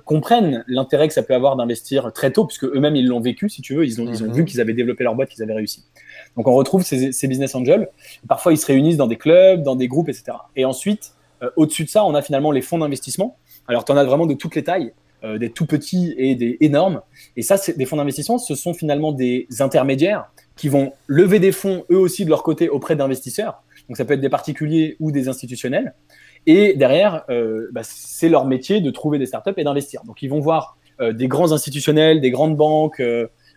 [0.04, 3.62] comprennent l'intérêt que ça peut avoir d'investir très tôt, puisque eux-mêmes ils l'ont vécu, si
[3.62, 4.32] tu veux, ils ont, ils ont mm-hmm.
[4.32, 5.84] vu qu'ils avaient développé leur boîte, qu'ils avaient réussi.
[6.36, 7.88] Donc on retrouve ces, business angels.
[8.28, 10.32] Parfois, ils se réunissent dans des clubs, dans des groupes, etc.
[10.56, 11.12] Et ensuite,
[11.42, 13.36] euh, au-dessus de ça, on a finalement les fonds d'investissement.
[13.68, 14.92] Alors, tu en as vraiment de toutes les tailles,
[15.24, 17.02] euh, des tout petits et des énormes.
[17.36, 21.52] Et ça, c'est des fonds d'investissement, ce sont finalement des intermédiaires qui vont lever des
[21.52, 23.62] fonds, eux aussi, de leur côté, auprès d'investisseurs.
[23.88, 25.94] Donc, ça peut être des particuliers ou des institutionnels.
[26.46, 30.02] Et derrière, euh, bah, c'est leur métier de trouver des startups et d'investir.
[30.04, 33.02] Donc, ils vont voir des grands institutionnels, des grandes banques,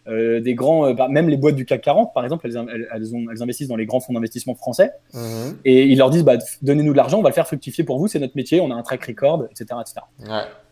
[0.07, 3.41] euh, des grands, euh, bah, même les boîtes du CAC 40, par exemple, elles, elles,
[3.41, 4.91] investissent dans les grands fonds d'investissement français.
[5.13, 5.57] Mhm.
[5.65, 8.07] Et ils leur disent, bah, donnez-nous de l'argent, on va le faire fructifier pour vous,
[8.07, 9.79] c'est notre métier, on a un track record, etc.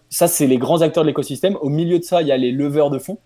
[0.09, 1.57] Ça, c'est les grands acteurs de l'écosystème.
[1.61, 3.17] Au milieu de ça, il y a les leveurs de fonds.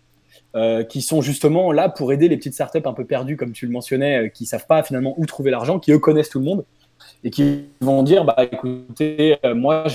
[0.58, 3.66] Euh, qui sont justement là pour aider les petites startups un peu perdues, comme tu
[3.66, 6.66] le mentionnais, qui savent pas finalement où trouver l'argent, qui eux connaissent tout le monde.
[7.24, 9.86] et qui vont dire bah, écoutez, moi,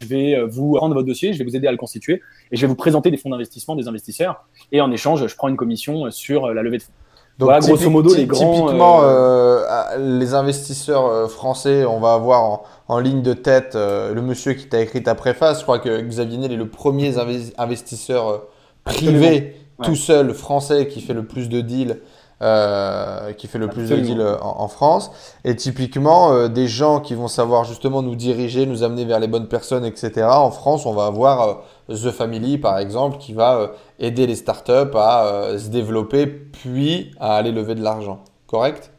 [0.00, 2.62] je vais vous rendre votre dossier, je vais vous aider à le constituer et je
[2.62, 4.46] vais vous présenter des fonds d'investissement, des investisseurs.
[4.72, 6.92] Et en échange, je prends une commission sur la levée de fonds.
[7.38, 8.54] Donc, grosso modo, les grands.
[8.54, 14.20] Typiquement, euh, euh, les investisseurs euh, français, on va avoir en, ligne de tête le
[14.20, 15.60] monsieur qui t'a écrit ta préface.
[15.60, 17.16] Je crois que Xavier Niel est le premier
[17.56, 18.42] investisseur
[18.84, 21.98] privé, tout seul, français, qui fait le plus de deals
[22.42, 25.12] euh, qui fait le plus de deals euh, en, France.
[25.44, 29.28] Et typiquement, euh, des gens qui vont savoir justement nous diriger, nous amener vers les
[29.28, 30.26] bonnes personnes, etc.
[30.28, 35.52] En France, on va avoir The Family, par exemple, qui va aider les startups à
[35.56, 38.24] se développer, puis à aller lever de l'argent.
[38.48, 38.91] Correct?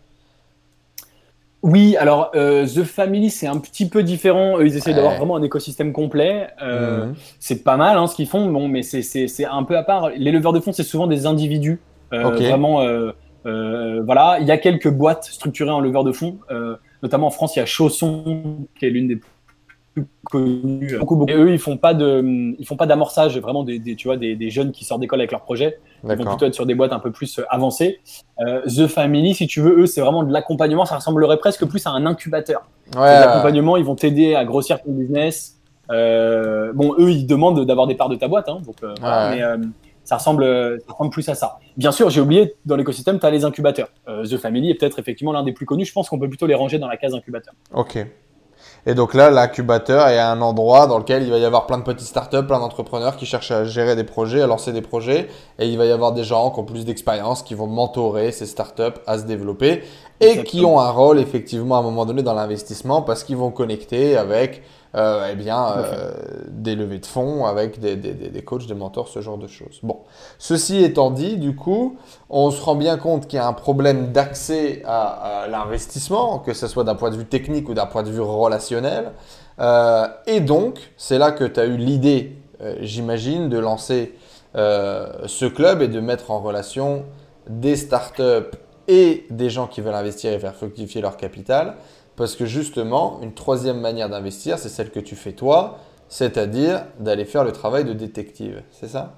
[1.63, 4.59] Oui, alors The Family, c'est un petit peu différent.
[4.59, 6.47] ils essaient d'avoir vraiment un écosystème complet.
[6.61, 7.15] Mhm.
[7.39, 10.09] C'est pas mal hein, ce qu'ils font, bon, mais c'est un peu à part.
[10.09, 11.79] Les leveurs de fonds, c'est souvent des individus.
[12.11, 12.81] Vraiment,
[13.45, 17.31] euh, voilà, il y a quelques boîtes structurées en leveur de fonds, euh, notamment en
[17.31, 19.19] France, il y a Chausson qui est l'une des
[19.93, 20.97] plus connues.
[20.99, 22.23] Beaucoup, Et eux, ils font pas de,
[22.57, 25.41] ils font pas d'amorçage, vraiment des, tu vois, des, jeunes qui sortent d'école avec leur
[25.41, 25.79] projet.
[26.03, 27.99] Ils vont plutôt être sur des boîtes un peu plus euh, avancées.
[28.39, 30.85] The Family, si tu veux, eux, c'est vraiment de l'accompagnement.
[30.85, 32.63] Ça ressemblerait presque plus à un incubateur.
[32.95, 35.59] Ouais, l'accompagnement, ils vont t'aider à grossir ton business.
[35.89, 39.41] bon, eux, ils demandent d'avoir des parts de ta boîte, hein, donc, mais
[40.03, 40.43] ça ressemble,
[40.85, 41.59] ça ressemble plus à ça.
[41.77, 43.87] Bien sûr, j'ai oublié, dans l'écosystème, tu as les incubateurs.
[44.07, 45.85] Euh, The Family est peut-être effectivement l'un des plus connus.
[45.85, 47.53] Je pense qu'on peut plutôt les ranger dans la case incubateur.
[47.73, 48.05] Ok.
[48.85, 51.83] Et donc là, l'incubateur est un endroit dans lequel il va y avoir plein de
[51.83, 55.29] petites startups, plein d'entrepreneurs qui cherchent à gérer des projets, à lancer des projets.
[55.57, 58.45] Et il va y avoir des gens qui ont plus d'expérience, qui vont mentorer ces
[58.45, 59.83] startups à se développer
[60.19, 63.51] et qui ont un rôle effectivement à un moment donné dans l'investissement parce qu'ils vont
[63.51, 64.63] connecter avec
[64.95, 66.11] euh, eh bien, euh,
[66.49, 69.79] des levées de fonds avec des, des, des, coachs, des mentors, ce genre de choses.
[69.81, 70.01] Bon,
[70.37, 71.97] ceci étant dit, du coup,
[72.29, 76.67] on se rend bien compte qu'il y a un problème d'accès à, l'investissement, que ce
[76.67, 79.13] soit d'un point de vue technique ou d'un point de vue relationnel.
[79.59, 82.37] Euh, et donc, c'est là que tu as eu l'idée,
[82.81, 84.13] j'imagine, de lancer
[84.53, 87.05] ce club et de mettre en relation
[87.49, 88.55] des startups
[88.87, 91.75] et des gens qui veulent investir et faire fructifier leur capital
[92.15, 97.25] parce que justement, une troisième manière d'investir, c'est celle que tu fais toi, c'est-à-dire d'aller
[97.25, 98.61] faire le travail de détective.
[98.71, 99.15] C'est ça?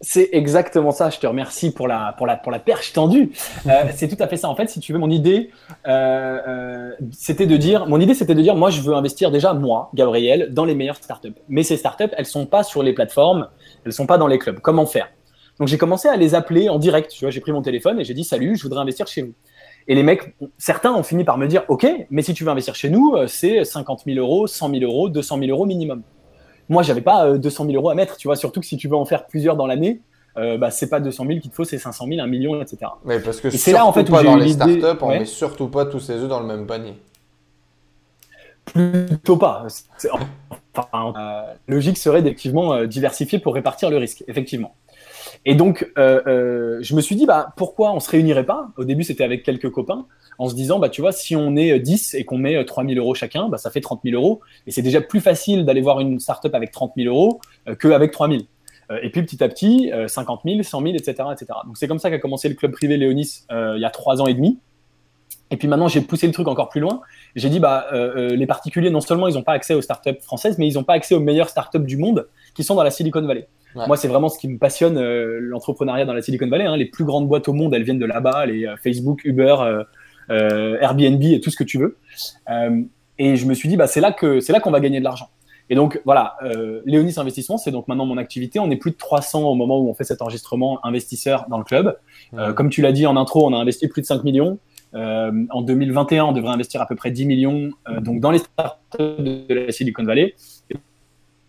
[0.00, 1.10] C'est exactement ça.
[1.10, 3.32] Je te remercie pour la, pour la, pour la perche tendue.
[3.66, 4.48] Euh, c'est tout à fait ça.
[4.48, 5.50] En fait, si tu veux, mon idée,
[5.88, 9.54] euh, euh, c'était de dire, mon idée, c'était de dire, moi, je veux investir déjà
[9.54, 11.34] moi, Gabriel, dans les meilleures startups.
[11.48, 13.48] Mais ces startups, elles sont pas sur les plateformes,
[13.84, 14.60] elles sont pas dans les clubs.
[14.60, 15.08] Comment faire?
[15.58, 17.10] Donc, j'ai commencé à les appeler en direct.
[17.10, 19.32] Tu vois, j'ai pris mon téléphone et j'ai dit, salut, je voudrais investir chez vous.
[19.90, 22.74] Et les mecs, certains ont fini par me dire, OK, mais si tu veux investir
[22.74, 26.02] chez nous, euh, c'est 50 000 euros, 100 000 euros, 200 000 euros minimum.
[26.68, 28.86] Moi, j'avais pas 200 euh, 000 euros à mettre, tu vois, surtout que si tu
[28.86, 30.02] veux en faire plusieurs dans l'année,
[30.36, 32.92] euh, bah, c'est pas 200 000 qu'il te faut, c'est 500 000, 1 million, etc.
[33.06, 35.86] Mais parce que c'est là en fait pas dans les startups, on met surtout pas
[35.86, 36.92] tous ses œufs dans le même panier.
[38.66, 39.66] Plutôt pas.
[40.76, 41.14] Enfin,
[41.66, 44.74] logique serait d'effectivement diversifier pour répartir le risque, effectivement.
[45.44, 48.68] Et donc, euh, euh, je me suis dit, bah, pourquoi on se réunirait pas?
[48.76, 50.06] Au début, c'était avec quelques copains,
[50.38, 52.98] en se disant, bah, tu vois, si on est 10 et qu'on met 3 000
[52.98, 54.40] euros chacun, bah, ça fait 30 000 euros.
[54.66, 58.12] Et c'est déjà plus facile d'aller voir une startup avec 30 000 euros euh, qu'avec
[58.12, 58.42] 3 000.
[59.02, 61.12] Et puis petit à petit, 50 000, 100 000, etc.
[61.30, 61.46] etc.
[61.66, 64.26] Donc c'est comme ça qu'a commencé le club privé Léonis il y a trois ans
[64.26, 64.58] et demi.
[65.50, 67.02] Et puis maintenant, j'ai poussé le truc encore plus loin.
[67.36, 70.66] J'ai dit, bah, les particuliers, non seulement ils n'ont pas accès aux startups françaises, mais
[70.66, 73.46] ils n'ont pas accès aux meilleures startups du monde qui sont dans la Silicon Valley.
[73.74, 76.64] Moi, c'est vraiment ce qui me passionne, euh, l'entrepreneuriat dans la Silicon Valley.
[76.64, 76.76] Hein.
[76.76, 79.56] Les plus grandes boîtes au monde, elles viennent de là-bas, les euh, Facebook, Uber,
[80.30, 81.96] euh, Airbnb et tout ce que tu veux.
[83.18, 85.04] et je me suis dit, bah, c'est là que c'est là qu'on va gagner de
[85.04, 85.28] l'argent.
[85.70, 86.38] Et donc voilà,
[86.86, 88.58] Léonis Investissement, c'est donc maintenant mon activité.
[88.58, 91.64] On est plus de 300 au moment où on fait cet enregistrement investisseurs dans le
[91.64, 91.98] club.
[92.56, 94.58] comme tu l'as dit en intro, on a investi plus de 5 millions.
[94.94, 99.54] en 2021, on devrait investir à peu près 10 millions donc dans les startups de
[99.54, 100.34] la Silicon Valley.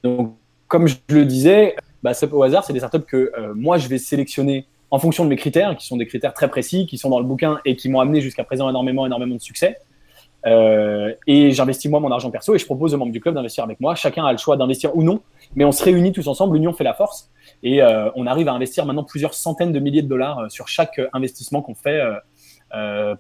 [0.03, 0.35] Donc,
[0.67, 3.97] comme je le disais, bah, au hasard, c'est des startups que euh, moi, je vais
[3.97, 7.19] sélectionner en fonction de mes critères, qui sont des critères très précis, qui sont dans
[7.19, 9.77] le bouquin et qui m'ont amené jusqu'à présent énormément, énormément de succès.
[10.47, 13.63] Euh, et j'investis moi mon argent perso et je propose aux membres du club d'investir
[13.63, 13.93] avec moi.
[13.95, 15.19] Chacun a le choix d'investir ou non,
[15.55, 16.55] mais on se réunit tous ensemble.
[16.55, 17.29] L'union fait la force
[17.61, 20.99] et euh, on arrive à investir maintenant plusieurs centaines de milliers de dollars sur chaque
[21.13, 22.01] investissement qu'on fait.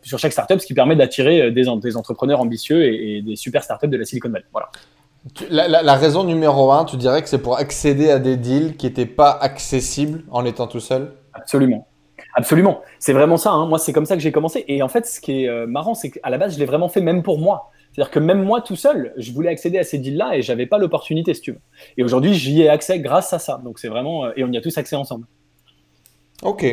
[0.01, 3.89] sur chaque startup, ce qui permet d'attirer des, entrepreneurs ambitieux et, et, des super startups
[3.89, 4.45] de la Silicon Valley.
[4.53, 4.69] Voilà.
[5.49, 9.05] La, raison numéro un, tu dirais que c'est pour accéder à des deals qui n'étaient
[9.05, 11.13] pas accessibles en étant tout seul?
[11.33, 11.87] Absolument.
[12.35, 12.81] Absolument.
[12.99, 13.51] C'est vraiment ça.
[13.51, 13.67] Hein.
[13.67, 14.63] Moi, c'est comme ça que j'ai commencé.
[14.67, 16.89] Et en fait, ce qui est euh, marrant, c'est qu'à la base, je l'ai vraiment
[16.89, 17.69] fait même pour moi.
[17.91, 20.77] C'est-à-dire que même moi tout seul, je voulais accéder à ces deals-là et j'avais pas
[20.77, 21.59] l'opportunité, si tu veux.
[21.97, 23.59] Et aujourd'hui, j'y ai accès grâce à ça.
[23.63, 24.25] Donc c'est vraiment.
[24.25, 25.25] Euh, et on y a tous accès ensemble.
[26.43, 26.63] Ok.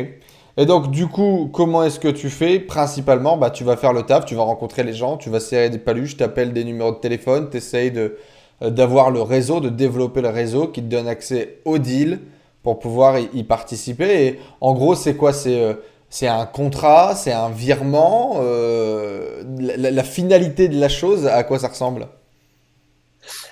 [0.59, 2.59] Et donc, du coup, comment est-ce que tu fais?
[2.59, 5.69] Principalement, bah, tu vas faire le taf, tu vas rencontrer les gens, tu vas serrer
[5.69, 8.17] des paluches, tu appelles des numéros de téléphone, tu essayes de,
[8.61, 12.19] d'avoir le réseau, de développer le réseau qui te donne accès au deal
[12.63, 14.25] pour pouvoir y, participer.
[14.25, 15.33] Et en gros, c'est quoi?
[15.33, 15.73] C'est euh,
[16.09, 18.37] c'est un contrat, c'est un virement.
[18.37, 22.07] Euh, la, finalité de la chose, à quoi ça ressemble?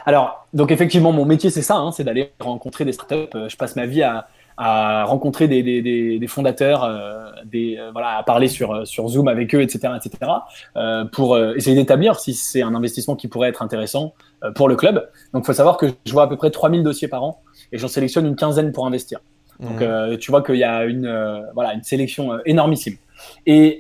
[0.05, 3.29] Alors, donc effectivement, mon métier, c'est ça, hein, c'est d'aller rencontrer des startups.
[3.33, 8.17] Je passe ma vie à, à rencontrer des, des, des, fondateurs, euh, des, euh, voilà,
[8.17, 10.31] à parler sur, sur Zoom avec eux, etc., etc.,
[10.77, 14.13] euh, pour essayer d'établir si c'est un investissement qui pourrait être intéressant
[14.55, 15.09] pour le club.
[15.33, 17.41] Donc, il faut savoir que je vois à peu près 3000 dossiers par an
[17.71, 19.19] et j'en sélectionne une quinzaine pour investir.
[19.59, 20.17] Donc, mmh.
[20.17, 21.09] tu vois qu'il y a une,
[21.53, 22.95] voilà, une sélection énormissime.
[23.45, 23.79] Et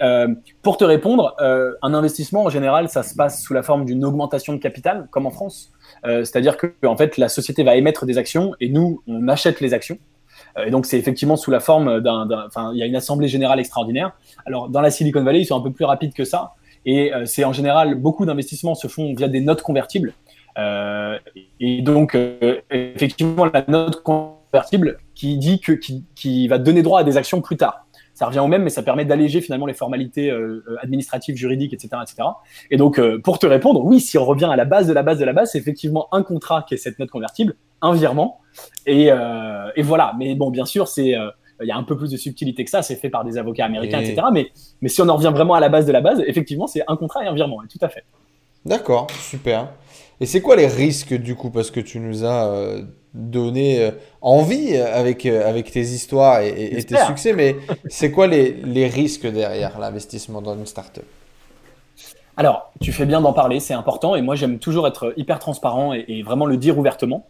[0.61, 4.53] pour te répondre, un investissement en général, ça se passe sous la forme d'une augmentation
[4.53, 5.71] de capital, comme en France.
[6.03, 9.73] C'est-à-dire que en fait, la société va émettre des actions et nous, on achète les
[9.73, 9.99] actions.
[10.57, 12.27] Euh, et donc, c'est effectivement sous la forme d'un.
[12.45, 14.11] Enfin, il y a une assemblée générale extraordinaire.
[14.45, 16.53] Alors, dans la Silicon Valley, ils sont un peu plus rapides que ça.
[16.85, 20.13] Et euh, c'est en général, beaucoup d'investissements se font via des notes convertibles.
[20.57, 21.17] Euh,
[21.59, 22.17] et donc,
[22.69, 27.41] effectivement, la note convertible qui dit que qui, qui, va donner droit à des actions
[27.41, 27.84] plus tard.
[28.15, 30.31] Ça revient au même, mais ça permet d'alléger finalement les formalités
[30.81, 32.29] administratives, juridiques, etc., etc.
[32.71, 35.19] Et donc, pour te répondre, oui, si on revient à la base de la base
[35.19, 38.39] de la base, c'est effectivement un contrat qui est cette note convertible, un virement,
[38.87, 40.13] euh, et, voilà.
[40.17, 41.29] Mais bon, bien sûr, c'est euh,
[41.61, 43.65] il y a un peu plus de subtilité que ça, c'est fait par des avocats
[43.65, 44.27] américains, etc.
[44.31, 44.51] Mais,
[44.81, 46.97] mais si on en revient vraiment à la base de la base, effectivement, c'est un
[46.97, 48.03] contrat et un virement, tout à fait.
[48.65, 49.69] D'accord, super.
[50.21, 54.75] Et c'est quoi les risques du coup Parce que tu nous as euh, donné envie
[54.77, 57.57] avec, avec tes histoires et, tes succès, mais
[57.89, 61.05] c'est quoi les, les, risques derrière l'investissement dans une startup?
[62.37, 65.93] Alors, tu fais bien d'en parler, c'est important, et moi j'aime toujours être hyper transparent
[65.93, 67.27] et, vraiment le dire ouvertement.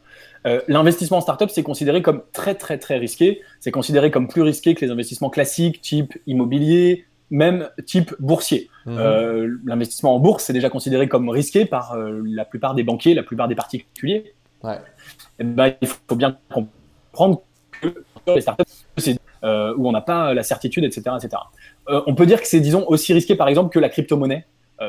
[0.48, 3.42] Euh, l'investissement en startup, c'est considéré comme très, très, très risqué.
[3.60, 8.70] C'est considéré comme plus risqué que les investissements classiques, type immobilier, même type boursier.
[8.86, 8.98] Mhm.
[8.98, 13.14] Euh, l'investissement en bourse, c'est déjà considéré comme risqué par euh, la plupart des banquiers,
[13.14, 14.34] la plupart des particuliers.
[14.64, 14.76] Ouais.
[14.76, 17.42] Et eh ben, il faut bien comprendre
[17.82, 17.94] que
[18.28, 18.64] les startups,
[18.98, 21.16] c'est où on n'a pas la certitude, etc.
[21.18, 21.44] etc.
[21.88, 24.46] on peut dire que c'est, disons, aussi risqué, par exemple, que la crypto-monnaie,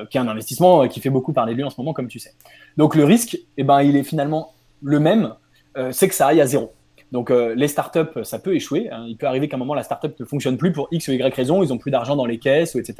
[0.08, 2.18] qui est un investissement qui fait beaucoup parler de lui en ce moment, comme tu
[2.18, 2.32] sais.
[2.78, 5.34] Donc le risque, eh ben, il est finalement le même
[5.76, 6.72] euh, c'est que ça aille à zéro.
[7.12, 8.90] Donc euh, les startups, ça peut échouer.
[8.90, 9.04] Hein.
[9.06, 11.34] Il peut arriver qu'à un moment la startup ne fonctionne plus pour X ou Y
[11.34, 12.96] raison, ils ont plus d'argent dans les caisses, ou etc.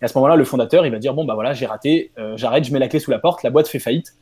[0.00, 2.36] Et à ce moment-là, le fondateur, il va dire bon bah voilà, j'ai raté, euh,
[2.36, 4.14] j'arrête, je mets la clé sous la porte, la boîte fait faillite.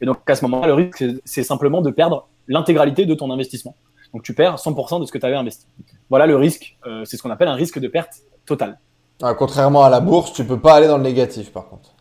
[0.00, 3.76] Et donc à ce moment-là, le risque, c'est simplement de perdre l'intégralité de ton investissement.
[4.14, 5.66] Donc tu perds 100% de ce que tu avais investi.
[6.08, 6.76] Voilà le risque.
[7.04, 8.80] c'est ce qu'on appelle un risque de perte totale.
[9.22, 11.94] Ah, contrairement à la bourse, tu peux pas aller dans le négatif par contre.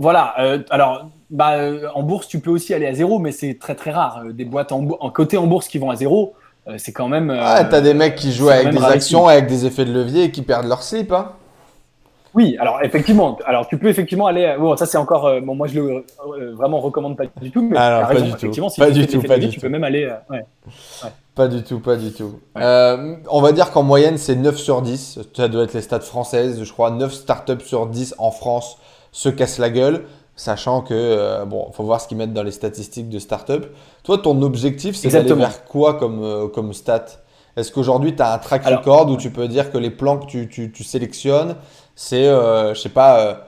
[0.00, 0.34] Voilà.
[0.70, 3.92] alors bah, euh, en bourse, tu peux aussi aller à zéro, mais c'est très très
[3.92, 4.22] rare.
[4.24, 6.34] Euh, des boîtes en, en, côté en bourse qui vont à zéro,
[6.66, 7.30] euh, c'est quand même.
[7.30, 10.30] ah, t'as des mecs qui jouent avec des actions, avec des effets de levier et
[10.32, 11.32] qui perdent leur slip, hein
[12.32, 14.54] oui, alors effectivement, alors tu peux effectivement aller.
[14.56, 15.28] Bon, ça c'est encore.
[15.42, 16.04] bon, moi je le
[16.52, 17.68] vraiment recommande pas du tout.
[17.68, 18.52] Mais alors, pas du tout.
[18.70, 20.08] Si pas du tout, pas du tu peux même aller.
[20.30, 20.44] Ouais.
[21.34, 22.38] Pas du tout, pas du tout.
[22.54, 25.18] on va dire qu'en moyenne c'est 9 sur 10.
[25.36, 26.92] Ça doit être les stats françaises, je crois.
[26.92, 28.78] 9 startups sur 10 en France
[29.12, 30.04] se cassent la gueule
[30.40, 33.66] sachant que, euh, bon, faut voir ce qu'ils mettent dans les statistiques de start-up.
[34.04, 37.04] Toi, ton objectif, c'est d'aller vers quoi comme, euh, comme stat?
[37.56, 40.26] Est-ce qu'aujourd'hui, tu as un track record où tu peux dire que les plans que
[40.26, 41.56] tu, tu, tu sélectionnes,
[41.94, 43.46] c'est, euh, je sais pas,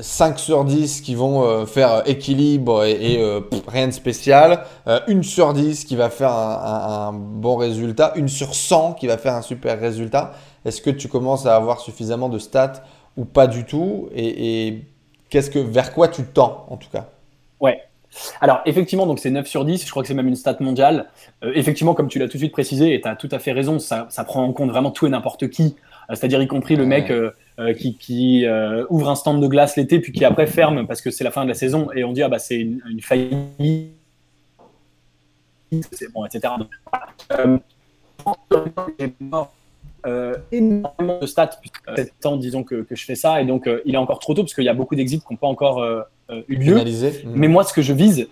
[0.00, 4.64] 5 sur 10 qui vont faire équilibre et, rien de spécial,
[5.06, 9.18] une sur 10 qui va faire un, un, bon résultat, une sur 100 qui va
[9.18, 10.32] faire un super résultat.
[10.64, 12.82] Est-ce que tu commences à avoir suffisamment de stats
[13.18, 14.84] ou pas du tout et, et
[15.28, 17.10] qu'est-ce que, vers quoi tu tends en tout cas?
[17.60, 17.82] Ouais.
[18.40, 21.10] Alors effectivement, donc c'est 9 sur 10, je crois que c'est même une stat mondiale.
[21.44, 23.52] Euh, effectivement, comme tu l'as tout de suite précisé, et tu as tout à fait
[23.52, 25.76] raison, ça, ça, prend en compte vraiment tout et n'importe qui,
[26.10, 27.32] euh, c'est-à-dire y compris le mec euh,
[27.74, 28.46] qui, qui
[28.88, 31.42] ouvre un stand de glace l'été, puis qui après ferme parce que c'est la fin
[31.42, 33.92] de la saison, et on dit, ah bah c'est une, une faillite,
[35.92, 36.54] c'est bon, etc.
[36.58, 36.70] Donc,
[40.06, 41.50] euh, énormément de stats,
[41.96, 44.32] 7 ans, disons que, que, je fais ça, et donc euh, il est encore trop
[44.32, 46.02] tôt parce qu'il y a beaucoup d'exits qui n'ont pas encore euh,
[46.48, 46.76] eu lieu.
[46.76, 47.32] Mmh.
[47.34, 48.28] Mais moi, ce que je vise,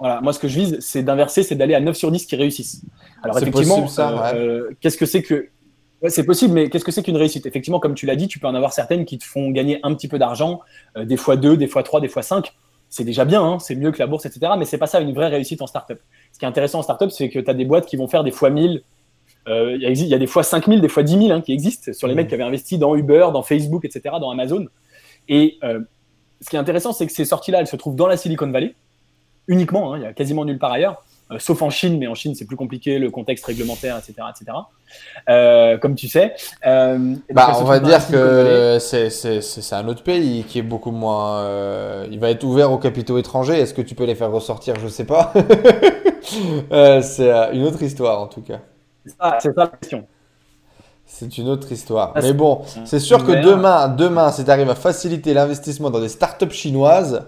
[0.00, 2.34] voilà, moi, ce que je vise, c'est d'inverser, c'est d'aller à 9 sur 10 qui
[2.34, 2.82] réussissent.
[3.22, 3.86] Alors, effectivement,
[4.80, 5.48] qu'est-ce que c'est que.
[6.08, 7.46] c'est possible, mais qu'est-ce que c'est qu'une réussite?
[7.46, 9.94] Effectivement, comme tu l'as dit, tu peux en avoir certaines qui te font gagner un
[9.94, 10.60] petit peu d'argent,
[11.00, 12.52] des fois 2, des fois 3, des fois 5.
[12.88, 14.52] C'est déjà bien, hein, c'est mieux que la bourse, etc.
[14.58, 15.98] Mais c'est pas ça une vraie réussite en startup.
[16.32, 18.22] Ce qui est intéressant en startup, c'est que tu as des boîtes qui vont faire
[18.22, 18.80] des fois 1000, euh,
[19.46, 22.14] il y, a des fois 5000, des fois 10 000 hein, qui existent sur les
[22.14, 22.16] mmh.
[22.16, 24.66] mecs qui avaient investi dans Uber, dans Facebook, etc., dans Amazon.
[25.28, 25.80] Et euh,
[26.40, 28.74] ce qui est intéressant, c'est que ces sorties-là, elles se trouvent dans la Silicon Valley,
[29.48, 31.04] uniquement, hein, il y a quasiment nulle part ailleurs.
[31.38, 34.58] sauf en Chine, mais en Chine c'est plus compliqué, le contexte réglementaire, etc., etc.
[35.28, 36.34] Euh, comme tu sais.
[36.66, 41.38] Euh, bah, on va dire que c'est un autre pays qui est beaucoup moins.
[41.40, 43.58] Euh, il va être ouvert aux capitaux étrangers.
[43.58, 44.74] Est-ce que tu peux les faire ressortir?
[44.78, 45.32] Je sais pas.
[47.02, 48.60] c'est une autre histoire en tout cas.
[49.04, 50.06] C'est ça la question.
[51.06, 52.12] C'est une autre histoire.
[52.20, 56.08] Mais bon, c'est sûr que demain, demain, si tu arrives à faciliter l'investissement dans des
[56.08, 57.22] startups chinoises,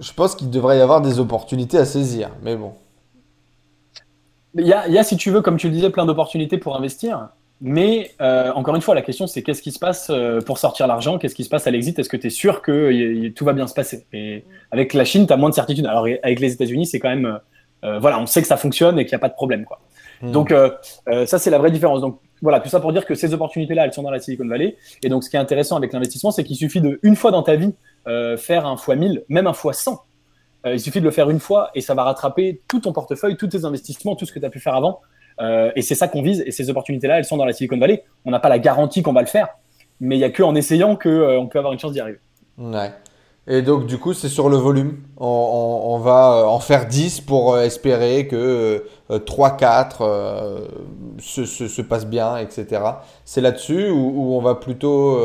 [0.00, 2.30] je pense qu'il devrait y avoir des opportunités à saisir.
[2.42, 2.72] Mais bon.
[4.56, 7.28] Il y, a, si tu veux, comme tu le disais, plein d'opportunités pour investir.
[7.60, 10.86] Mais euh, encore une fois, la question, c'est qu'est-ce qui se passe euh, pour sortir
[10.86, 11.18] l'argent?
[11.18, 11.98] Qu'est-ce qui se passe à l'exit?
[11.98, 14.06] Est-ce que tu es sûr que tout va bien se passer?
[14.12, 15.86] Et avec la Chine, tu as moins de certitude.
[15.86, 17.38] Alors, avec les États-Unis, c'est quand même.
[17.84, 19.64] Euh, voilà, on sait que ça fonctionne et qu'il n'y a pas de problème.
[19.64, 19.80] Quoi.
[20.22, 20.30] Hmm.
[20.30, 20.54] Donc,
[21.26, 22.00] ça, c'est la vraie différence.
[22.00, 24.76] Donc, voilà, tout ça pour dire que ces opportunités-là, elles sont dans la Silicon Valley.
[25.02, 27.42] Et donc, ce qui est intéressant avec l'investissement, c'est qu'il suffit de, une fois dans
[27.42, 27.74] ta vie,
[28.36, 30.04] faire un fois 1000, même un fois 100.
[30.66, 33.48] il suffit de le faire une fois et ça va rattraper tout ton portefeuille, tous
[33.48, 35.00] tes investissements, tout ce que tu as pu faire avant.
[35.40, 36.42] Euh, et c'est ça qu'on vise.
[36.46, 38.04] Et ces opportunités-là, elles sont dans la Silicon Valley.
[38.24, 39.48] On n'a pas la garantie qu'on va le faire,
[40.00, 42.18] mais il n'y a qu'en essayant qu'on euh, peut avoir une chance d'y arriver.
[42.58, 42.92] Ouais.
[43.46, 45.02] Et donc, du coup, c'est sur le volume.
[45.18, 48.86] On, va euh, en faire 10 pour espérer que
[49.26, 50.70] 3, 4
[51.18, 52.82] se, se, passe bien, etc.
[53.24, 55.18] C'est là-dessus où, on va plutôt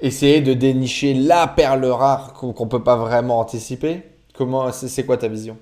[0.00, 4.02] essayer de dénicher la perle rare qu'on ne peut pas vraiment anticiper
[4.34, 5.56] Comment, c'est quoi ta vision?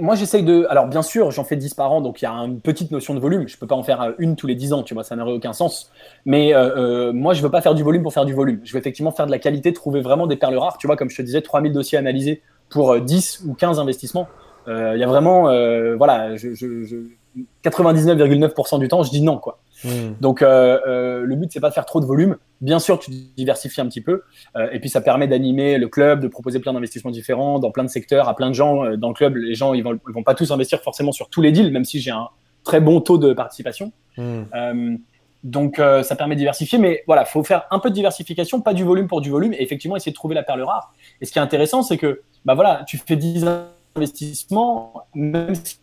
[0.00, 0.66] Moi, j'essaye de.
[0.70, 3.14] Alors, bien sûr, j'en fais 10 par an, donc il y a une petite notion
[3.14, 3.48] de volume.
[3.48, 5.32] Je peux pas en faire euh, une tous les 10 ans, tu vois, ça n'aurait
[5.32, 5.90] aucun sens.
[6.24, 8.60] Mais euh, euh, moi, je veux pas faire du volume pour faire du volume.
[8.64, 10.78] Je veux effectivement faire de la qualité, trouver vraiment des perles rares.
[10.78, 14.28] Tu vois, comme je te disais, 3000 dossiers analysés pour 10 ou 15 investissements.
[14.66, 15.42] Il y a vraiment.
[15.96, 16.48] voilà, je,
[17.64, 19.58] 99,9% du temps, je dis non, quoi.
[19.84, 20.14] Hmm.
[20.20, 22.36] Donc, euh, euh, le but, c'est pas de faire trop de volume.
[22.60, 24.22] Bien sûr, tu diversifies un petit peu.
[24.56, 27.84] Euh, et puis, ça permet d'animer le club, de proposer plein d'investissements différents dans plein
[27.84, 28.96] de secteurs, à plein de gens.
[28.96, 31.52] Dans le club, les gens, ils vont, vont pas tous investir forcément sur tous les
[31.52, 32.28] deals, même si j'ai un
[32.64, 33.92] très bon taux de participation.
[34.16, 34.96] Hmm.
[35.42, 36.78] donc, ça permet de diversifier.
[36.78, 39.52] Mais voilà, faut faire un peu de diversification, pas du volume pour du volume.
[39.52, 40.94] Et effectivement, essayer de trouver la perle rare.
[41.20, 43.46] Et ce qui est intéressant, c'est que, bah voilà, tu fais 10
[43.96, 45.78] investissements, même si.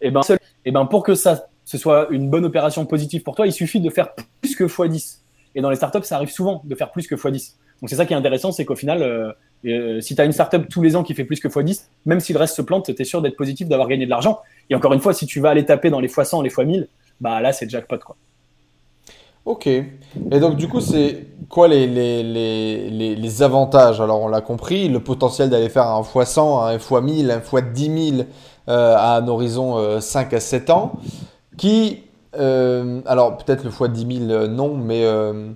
[0.00, 0.20] Et ben,
[0.64, 3.78] et ben, pour que ça ce soit une bonne opération positive pour toi, il suffit
[3.78, 5.18] de faire plus que x10.
[5.54, 7.56] Et dans les startups, ça arrive souvent de faire plus que x10.
[7.82, 9.32] Donc c'est ça qui est intéressant, c'est qu'au final, euh,
[9.66, 12.20] euh, si tu as une startup tous les ans qui fait plus que x10, même
[12.20, 14.38] si le reste se plante, tu es sûr d'être positif, d'avoir gagné de l'argent.
[14.70, 16.86] Et encore une fois, si tu vas aller taper dans les x100, les x1000,
[17.20, 17.98] bah là, c'est jackpot.
[17.98, 18.16] Quoi.
[19.44, 19.66] Ok.
[19.66, 24.00] Et donc, du coup, c'est quoi les, avantages?
[24.00, 28.22] Alors, on l'a compris, le potentiel d'aller faire un x100, un x1000, un x10 000
[28.68, 30.98] euh, à un horizon 5 à 7 ans
[31.58, 32.04] qui,
[32.38, 35.50] euh, alors peut-être le fois 10 000, euh, non, mais euh,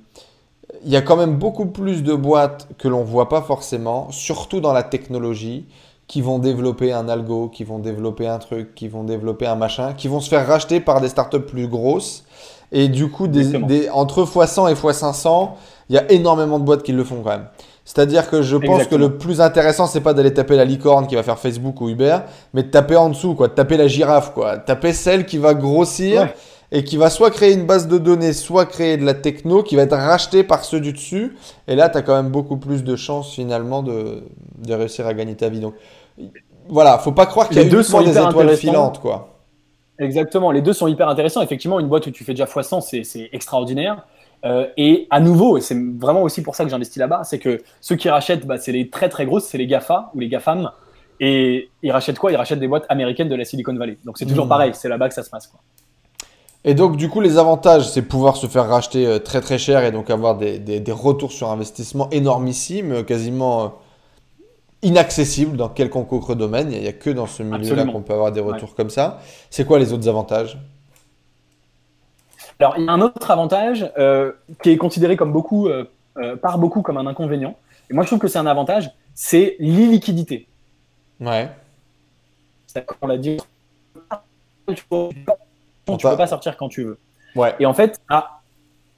[0.84, 4.10] il y a quand même beaucoup plus de boîtes que l'on ne voit pas forcément,
[4.10, 5.66] surtout dans la technologie,
[6.08, 9.94] qui vont développer un algo, qui vont développer un truc, qui vont développer un machin,
[9.94, 12.24] qui vont se faire racheter par des startups plus grosses.
[12.70, 15.50] Et du coup, des, entre x100 et x500,
[15.88, 17.46] il y a énormément de boîtes qui le font quand même.
[17.84, 21.16] C'est-à-dire que je pense que le plus intéressant, c'est pas d'aller taper la licorne qui
[21.16, 22.18] va faire Facebook ou Uber,
[22.54, 25.54] mais de taper en dessous, quoi, de taper la girafe, quoi, taper celle qui va
[25.54, 26.28] grossir
[26.70, 29.76] et qui va soit créer une base de données, soit créer de la techno qui
[29.76, 31.36] va être rachetée par ceux du dessus.
[31.68, 34.22] Et là, tu as quand même beaucoup plus de chances finalement de,
[34.58, 35.60] de réussir à gagner ta vie.
[35.60, 35.74] Donc
[36.68, 39.28] voilà, faut pas croire qu'il y a deux sont des étoiles filantes, quoi.
[39.98, 41.42] Exactement, les deux sont hyper intéressants.
[41.42, 44.06] Effectivement, une boîte où tu fais déjà x100, c'est extraordinaire.
[44.44, 47.62] Euh, et à nouveau, et c'est vraiment aussi pour ça que j'investis là-bas, c'est que
[47.80, 50.70] ceux qui rachètent, bah, c'est les très très grosses, c'est les GAFA ou les GAFAM.
[51.20, 52.32] Et ils rachètent quoi?
[52.32, 53.98] Ils rachètent des boîtes américaines de la Silicon Valley.
[54.04, 54.48] Donc c'est toujours mmh.
[54.48, 55.46] pareil, c'est là-bas que ça se passe.
[55.46, 55.60] Quoi.
[56.64, 59.84] Et donc du coup, les avantages, c'est pouvoir se faire racheter euh, très très cher
[59.84, 63.74] et donc avoir des, des, retours sur investissement énormissimes, euh, quasiment
[64.82, 66.72] inaccessibles dans quelconque autre domaine.
[66.72, 69.20] Il n'y a, que dans ce milieu-là qu'on peut avoir des retours comme ça.
[69.50, 70.58] C'est quoi les autres avantages?
[72.62, 76.36] Alors, il y a un autre avantage euh, qui est considéré comme beaucoup, euh, euh,
[76.36, 77.56] par beaucoup comme un inconvénient.
[77.90, 80.46] Et moi, je trouve que c'est un avantage, c'est l'illiquidité.
[81.20, 81.48] Ouais.
[83.00, 83.38] On l'a dit,
[84.74, 85.08] tu peux,
[85.86, 86.98] peux pas sortir quand tu veux.
[87.34, 87.52] Ouais.
[87.58, 88.40] Et en fait, ah,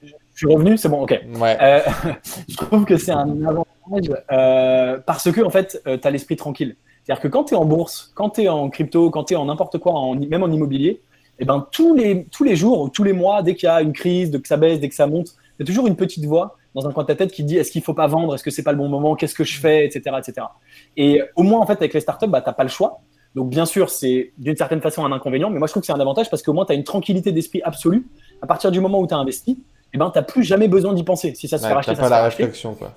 [0.03, 1.19] je suis revenu, c'est bon, ok.
[1.39, 1.83] Ouais.
[2.47, 6.75] je trouve que c'est un avantage parce que, en fait, tu as l'esprit tranquille.
[7.03, 9.37] C'est-à-dire que quand tu es en bourse, quand tu es en crypto, quand tu es
[9.37, 11.01] en n'importe quoi, en, même en immobilier,
[11.37, 13.69] et eh ben, tous, les, tous les jours ou tous les mois, dès qu'il y
[13.69, 15.85] a une crise, dès que ça baisse, dès que ça monte, il y a toujours
[15.85, 18.07] une petite voix dans un coin de ta tête qui dit est-ce qu'il faut pas
[18.07, 20.47] vendre, est-ce que c'est pas le bon moment, qu'est-ce que je fais, etc., etc.
[20.95, 23.01] Et au moins en fait avec les startups, bah, t'as pas le choix.
[23.35, 25.93] Donc bien sûr, c'est d'une certaine façon un inconvénient, mais moi je trouve que c'est
[25.93, 28.07] un avantage parce qu'au moins tu as une tranquillité d'esprit absolue.
[28.41, 29.57] À partir du moment où tu as investi, et
[29.93, 31.35] eh ben, tu n'as plus jamais besoin d'y penser.
[31.35, 32.75] Si ça se fait racheter, ça pas la réflexion.
[32.75, 32.91] Quoi.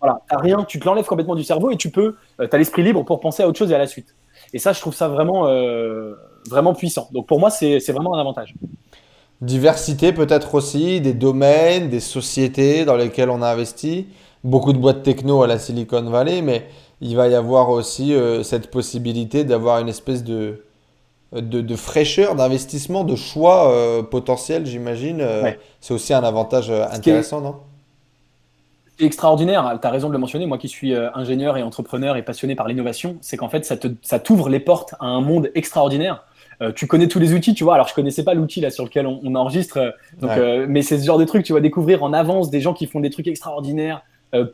[0.00, 2.82] Voilà, t'as rien, tu te l'enlèves complètement du cerveau et tu peux, tu as l'esprit
[2.82, 4.14] libre pour penser à autre chose et à la suite.
[4.52, 5.46] Et ça, je trouve ça vraiment,
[6.48, 7.08] vraiment puissant.
[7.12, 8.54] Donc pour moi, c'est vraiment un avantage.
[9.42, 14.06] Diversité peut-être aussi, des domaines, des sociétés dans lesquelles on a investi.
[14.44, 16.66] Beaucoup de boîtes techno à la Silicon Valley, mais
[17.00, 20.62] il va y avoir aussi euh, cette possibilité d'avoir une espèce de,
[21.32, 25.20] de, fraîcheur, d'investissement, de choix euh, potentiel, j'imagine.
[25.20, 27.56] Euh, c'est aussi un avantage intéressant, non?
[29.00, 32.54] Extraordinaire, tu as raison de le mentionner, moi qui suis ingénieur et entrepreneur et passionné
[32.54, 36.24] par l'innovation, c'est qu'en fait ça t'ouvre les portes à un monde extraordinaire
[36.62, 37.74] euh, tu connais tous les outils, tu vois.
[37.74, 39.90] Alors, je connaissais pas l'outil là sur lequel on, enregistre, euh,
[40.22, 42.86] euh, mais c'est ce genre de truc, tu vas découvrir en avance des gens qui
[42.86, 44.02] font des trucs extraordinaires,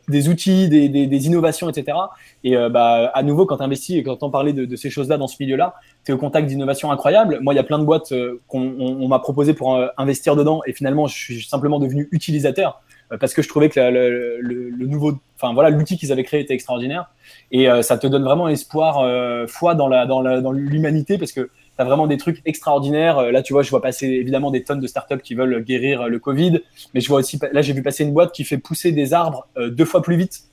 [0.09, 1.97] des outils, des, innovations, etc.
[2.43, 5.19] Et bah, à nouveau, quand tu investis et quand on parlait de, de ces choses-là
[5.19, 7.39] dans ce milieu-là, tu es au contact d'innovations incroyables.
[7.43, 8.13] Moi, il y a plein de boîtes
[8.49, 12.83] qu'on m'a proposé pour investir dedans et finalement, je suis simplement devenu utilisateur
[13.21, 17.13] parce que je trouvais que le, nouveau, enfin voilà, l'outil qu'ils avaient créé était extraordinaire
[17.53, 19.07] et ça te donne vraiment espoir,
[19.47, 23.19] foi dans la dans l'humanité parce que tu vraiment des trucs extraordinaires.
[23.19, 26.03] Euh, là, tu vois, je vois passer évidemment des tonnes de startups qui veulent guérir
[26.03, 26.61] euh, le Covid,
[26.95, 29.47] mais je vois aussi, là, j'ai vu passer une boîte qui fait pousser des arbres
[29.57, 30.45] euh, deux fois plus vite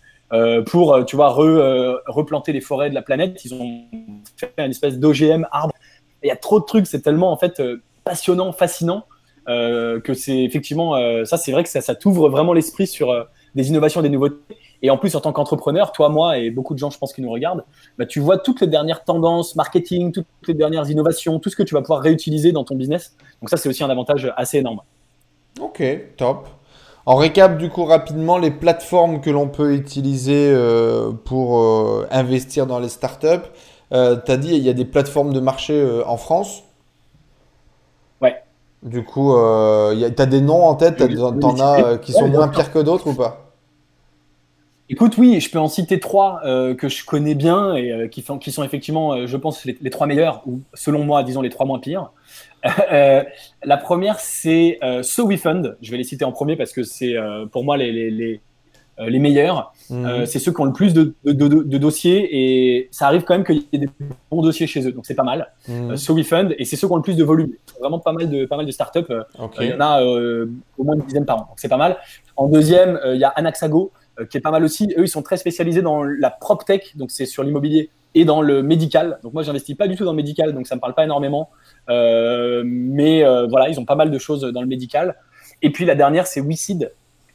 [0.66, 3.46] pour, tu vois, replanter les forêts de la planète.
[3.46, 3.86] Ils ont
[4.36, 5.74] fait une espèce d'OGM arbre.
[6.24, 7.62] Il y a trop de trucs, c'est tellement en fait
[8.04, 9.06] passionnant, fascinant.
[9.46, 14.02] que c'est effectivement ça c'est vrai que ça, ça t'ouvre vraiment l'esprit sur des innovations
[14.02, 16.98] des nouveautés et en plus, en tant qu'entrepreneur, toi, moi et beaucoup de gens, je
[16.98, 17.64] pense, qui nous regardent,
[17.98, 21.64] bah, tu vois toutes les dernières tendances marketing, toutes les dernières innovations, tout ce que
[21.64, 23.16] tu vas pouvoir réutiliser dans ton business.
[23.42, 24.82] Donc ça, c'est aussi un avantage assez énorme.
[25.60, 25.84] Ok,
[26.18, 26.48] top.
[27.06, 32.66] En récap, du coup, rapidement, les plateformes que l'on peut utiliser euh, pour euh, investir
[32.66, 33.28] dans les startups.
[33.94, 36.64] Euh, tu as dit, il y a des plateformes de marché en France?
[38.22, 38.36] Ouais.
[38.82, 42.72] Du coup, tu as des noms en tête, tu en as qui sont moins pires
[42.72, 43.45] que d'autres ou pas?
[44.88, 48.24] Écoute, oui, je peux en citer trois euh, que je connais bien et euh, qui,
[48.40, 51.66] qui, sont effectivement, euh, je pense, les, trois meilleurs, ou selon moi, disons les trois
[51.66, 52.12] moins pires.
[52.64, 55.78] la première, c'est SoWeFund.
[55.82, 57.16] Je vais les citer en premier parce que c'est
[57.52, 58.42] pour moi les, les,
[59.00, 59.74] les, meilleurs.
[59.92, 60.26] Mhm.
[60.26, 63.44] c'est ceux qui ont le plus de, de, de, dossiers et ça arrive quand même
[63.44, 63.90] qu'il y ait des
[64.32, 65.52] bons dossiers chez eux, donc c'est pas mal.
[65.68, 65.96] Mmh.
[65.96, 67.52] SoWeFund et c'est ceux qui ont le plus de volume.
[67.80, 69.14] Vraiment pas mal de, pas mal de startups.
[69.62, 71.98] Il y en a au moins une dizaine par an, donc c'est pas mal.
[72.36, 73.92] En deuxième, il y a Anaxago.
[74.20, 74.94] Euh, qui est pas mal aussi.
[74.98, 78.42] Eux, ils sont très spécialisés dans la prop tech, donc c'est sur l'immobilier, et dans
[78.42, 79.20] le médical.
[79.24, 81.50] Donc moi, j'investis pas du tout dans le médical, donc ça me parle pas énormément.
[81.90, 85.16] Euh, mais euh, voilà, ils ont pas mal de choses dans le médical.
[85.62, 86.94] Et puis la dernière, c'est WeSeed.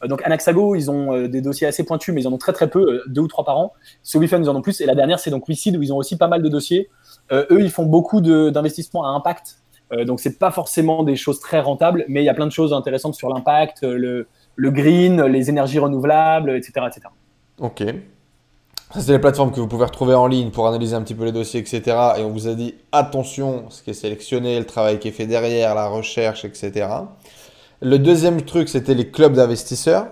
[0.08, 3.02] Donc Anaxago, ils ont des dossiers assez pointus, mais ils en ont très très peu,
[3.06, 3.74] deux ou trois par an.
[4.02, 4.80] Solution, ils en ont plus.
[4.80, 6.88] Et la dernière, c'est donc WeSeed, où ils ont aussi pas mal de dossiers.
[7.30, 9.58] eux, ils font beaucoup d'investissements à impact.
[10.06, 12.72] donc c'est pas forcément des choses très rentables, mais il y a plein de choses
[12.72, 14.26] intéressantes sur l'impact, le,
[14.56, 16.86] le green, les énergies renouvelables, etc.
[16.88, 17.08] etc.
[17.58, 17.82] Ok.
[18.92, 21.24] Ça, c'est les plateformes que vous pouvez retrouver en ligne pour analyser un petit peu
[21.24, 21.82] les dossiers, etc.
[22.18, 25.26] Et on vous a dit attention, ce qui est sélectionné, le travail qui est fait
[25.26, 26.88] derrière, la recherche, etc.
[27.80, 30.08] Le deuxième truc, c'était les clubs d'investisseurs.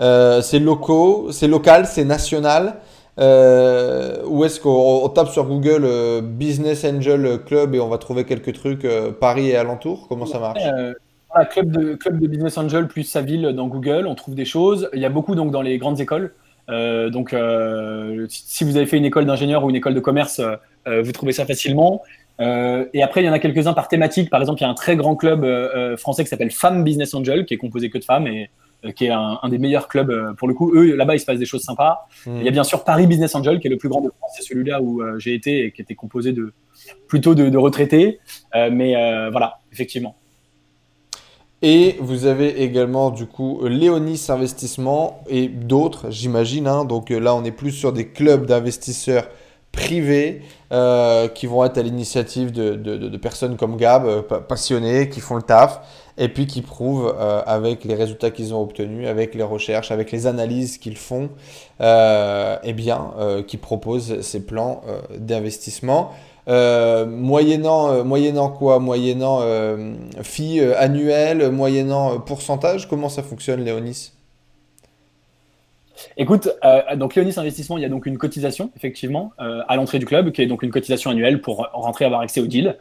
[0.00, 2.76] Euh, c'est locaux, c'est local, c'est national.
[3.18, 8.24] Euh, ou est-ce qu'on tape sur Google euh, Business Angel Club et on va trouver
[8.24, 8.86] quelques trucs
[9.18, 10.62] Paris et alentour Comment ça marche?
[11.44, 14.88] Club, de, club de Business Angel plus sa ville dans Google, on trouve des choses.
[14.92, 16.32] Il y a beaucoup donc dans les grandes écoles.
[16.70, 20.40] Euh, donc, euh, si vous avez fait une école d'ingénieur ou une école de commerce,
[20.40, 22.02] euh, vous trouvez ça facilement.
[22.38, 24.30] et après, il y en a quelques-uns par thématique.
[24.30, 25.46] Par exemple, il y a un très grand club
[25.96, 28.50] français qui s'appelle Femmes Business Angel, qui est composé que de femmes et
[28.96, 30.72] qui est un, des meilleurs clubs pour le coup.
[30.74, 32.08] Eux, là-bas, il se passe des choses sympas.
[32.24, 32.38] Hmm.
[32.38, 34.30] Il y a bien sûr Paris Business Angel, qui est le plus grand de France.
[34.36, 36.54] C'est celui-là où j'ai été et qui était composé de
[37.08, 38.20] plutôt de, de retraités.
[38.54, 38.94] mais
[39.30, 40.16] voilà, effectivement.
[41.62, 46.66] Et vous avez également du coup Léonis Investissement et d'autres, j'imagine.
[46.66, 46.86] Hein.
[46.86, 49.28] Donc euh, là, on est plus sur des clubs d'investisseurs
[49.70, 50.40] privés
[50.72, 55.42] euh, qui vont être à l'initiative de, personnes comme Gab, euh, passionnés, qui font le
[55.42, 55.82] taf
[56.16, 57.14] et puis qui prouvent
[57.46, 61.30] avec les résultats qu'ils ont obtenus, avec les recherches, avec les analyses qu'ils font,
[61.80, 63.14] eh bien,
[63.46, 64.82] qui proposent ces plans
[65.16, 66.10] d'investissement.
[66.48, 68.78] Euh, moyennant, euh, moyennant quoi?
[68.78, 72.88] Moyennant euh, fee annuelle, moyennant pourcentage?
[72.88, 74.12] Comment ça fonctionne, Léonis?
[76.16, 76.48] Écoute,
[76.96, 80.40] donc Léonis Investissement, il y a donc une cotisation, effectivement, à l'entrée du club, qui
[80.40, 82.78] est donc une cotisation annuelle pour rentrer, avoir accès au deal.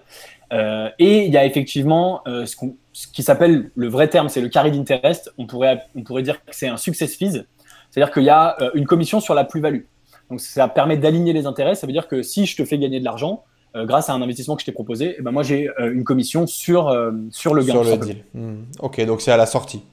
[0.53, 5.33] et il y a effectivement ce, qui s'appelle, le vrai terme, c'est le carry d'interest.
[5.37, 7.43] On pourrait, on pourrait dire que c'est un success fees.
[7.91, 9.81] C'est-à-dire qu'il y a une commission sur la plus-value.
[10.29, 11.75] Donc ça permet d'aligner les intérêts.
[11.75, 13.43] Ça veut dire que si je te fais gagner de l'argent,
[13.75, 16.03] euh, grâce à un investissement que je t'ai proposé, eh ben moi j'ai euh, une
[16.03, 17.73] commission sur, euh, sur le gain.
[17.73, 18.23] Sur le deal.
[18.33, 18.63] Hmm.
[18.79, 19.83] Ok, donc c'est à la sortie.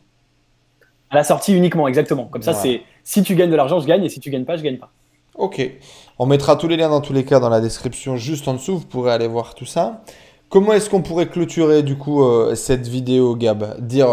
[1.10, 2.24] À la sortie uniquement, exactement.
[2.24, 4.56] Comme ça, c'est si tu gagnes de l'argent, je gagne, et si tu gagnes pas,
[4.56, 4.90] je gagne pas.
[5.36, 5.70] Ok.
[6.18, 8.78] On mettra tous les liens dans tous les cas dans la description juste en dessous.
[8.78, 10.02] Vous pourrez aller voir tout ça.
[10.48, 12.24] Comment est-ce qu'on pourrait clôturer du coup
[12.54, 13.80] cette vidéo, Gab?
[13.86, 14.08] Dire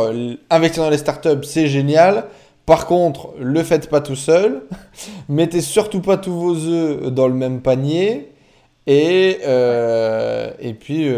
[0.49, 2.25] investir dans les startups, c'est génial.
[2.65, 4.63] Par contre, le faites pas tout seul.
[5.29, 8.29] Mettez surtout pas tous vos œufs dans le même panier.
[8.85, 11.09] Et, euh, et puis,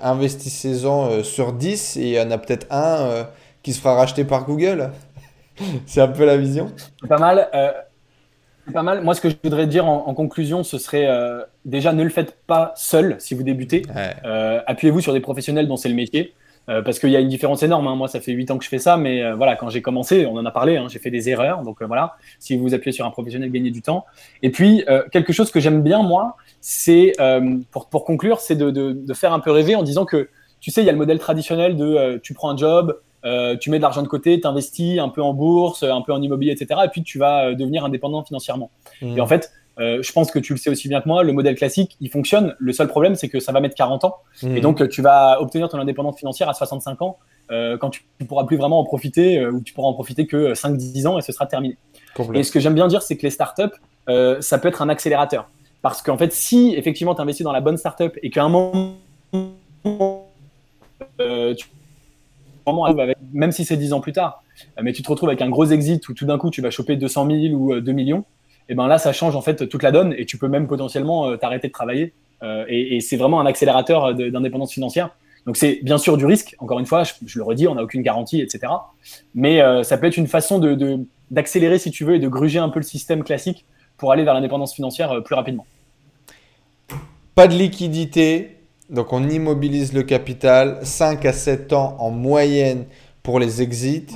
[0.00, 3.26] investissez-en sur 10 et il y en a peut-être un
[3.62, 4.90] qui se fera racheter par Google.
[5.86, 6.70] c'est un peu la vision.
[7.08, 7.48] Pas mal.
[8.72, 9.02] Pas mal.
[9.02, 12.36] Moi, ce que je voudrais dire en, conclusion, ce serait euh, déjà ne le faites
[12.46, 13.82] pas seul si vous débutez.
[14.24, 16.34] Euh, appuyez-vous sur des professionnels dont c'est le métier.
[16.68, 17.86] Euh, parce qu'il y a une différence énorme.
[17.86, 17.96] Hein.
[17.96, 20.36] Moi, ça fait 8 ans que je fais ça, mais voilà, quand j'ai commencé, on
[20.36, 21.62] en a parlé, hein, j'ai fait des erreurs.
[21.62, 24.04] Donc voilà, si vous appuyez sur un professionnel, gagnez du temps.
[24.42, 27.12] Et puis, quelque chose que j'aime bien, moi, c'est,
[27.70, 30.70] pour, pour, conclure, c'est de, de, de, faire un peu rêver en disant que, tu
[30.70, 33.78] sais, il y a le modèle traditionnel de tu prends un job, euh, tu mets
[33.78, 36.80] de l'argent de côté, tu investis un peu en bourse, un peu en immobilier, etc.
[36.84, 38.70] Et puis tu vas euh, devenir indépendant financièrement.
[39.00, 39.16] Mmh.
[39.16, 41.32] Et en fait, euh, je pense que tu le sais aussi bien que moi, le
[41.32, 42.54] modèle classique, il fonctionne.
[42.58, 44.16] Le seul problème, c'est que ça va mettre 40 ans.
[44.42, 44.56] Mmh.
[44.56, 47.18] Et donc, tu vas obtenir ton indépendance financière à 65 ans,
[47.48, 51.06] quand tu ne pourras plus vraiment en profiter, ou tu pourras en profiter que 5-10
[51.06, 51.76] ans et ce sera terminé.
[52.32, 53.74] Et ce que j'aime bien dire, c'est que les startups,
[54.40, 55.48] ça peut être un accélérateur.
[55.82, 58.94] Parce qu'en fait, si effectivement tu investis dans la bonne startup et qu'à un moment,
[59.32, 59.40] tu
[63.32, 64.42] même si c'est 10 ans plus tard,
[64.78, 66.70] euh, mais tu te retrouves avec un gros exit où tout d'un coup tu vas
[66.70, 68.24] choper 200 000 ou 2 euh, millions,
[68.68, 71.28] et ben là ça change en fait toute la donne et tu peux même potentiellement
[71.28, 72.12] euh, t'arrêter de travailler.
[72.68, 75.10] et, c'est vraiment un accélérateur d'indépendance financière.
[75.46, 76.56] Donc c'est bien sûr du risque.
[76.58, 78.72] Encore une fois, je, le redis, on n'a aucune garantie, etc.
[79.34, 80.98] Mais ça peut être une façon de
[81.30, 83.64] d'accélérer si tu veux et de gruger un peu le système classique
[83.96, 85.64] pour aller vers l'indépendance financière plus rapidement.
[87.34, 88.58] Pas de liquidité,
[88.90, 92.84] donc on immobilise le capital, 5 à 7 ans en moyenne
[93.22, 94.06] pour les exits.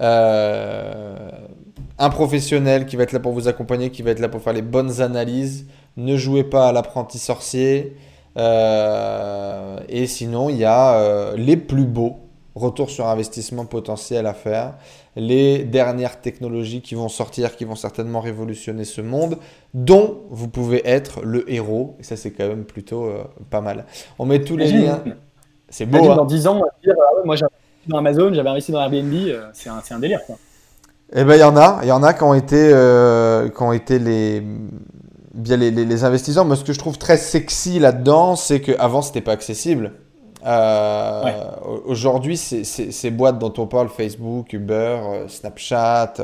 [0.00, 1.30] Euh,
[1.98, 4.52] un professionnel qui va être là pour vous accompagner, qui va être là pour faire
[4.52, 5.66] les bonnes analyses.
[5.96, 7.96] Ne jouez pas à l'apprenti sorcier.
[8.36, 12.16] Euh, et sinon, il y a euh, les plus beaux
[12.54, 14.74] retours sur investissement potentiel à faire
[15.14, 19.38] les dernières technologies qui vont sortir, qui vont certainement révolutionner ce monde,
[19.72, 21.96] dont vous pouvez être le héros.
[21.98, 23.86] Et ça, c'est quand même plutôt euh, pas mal.
[24.18, 25.02] On met tous les liens.
[25.68, 26.10] C'est beau.
[26.10, 26.16] Hein.
[26.16, 29.68] Dans 10 ans, dire, ah moi investi dans Amazon, j'avais investi dans Airbnb, euh, c'est
[29.68, 30.20] un, un, délire.
[30.26, 30.36] Quoi.
[31.14, 33.62] Eh ben, il y en a, il y en a qui ont été, euh, qui
[33.62, 34.42] ont été les,
[35.34, 36.44] bien les, les, les, investisseurs.
[36.44, 39.92] Moi, ce que je trouve très sexy là-dedans, c'est qu'avant, c'était pas accessible.
[40.44, 41.22] Euh,
[41.86, 46.14] aujourd'hui, ces boîtes dont on parle, Facebook, Uber, Snapchat,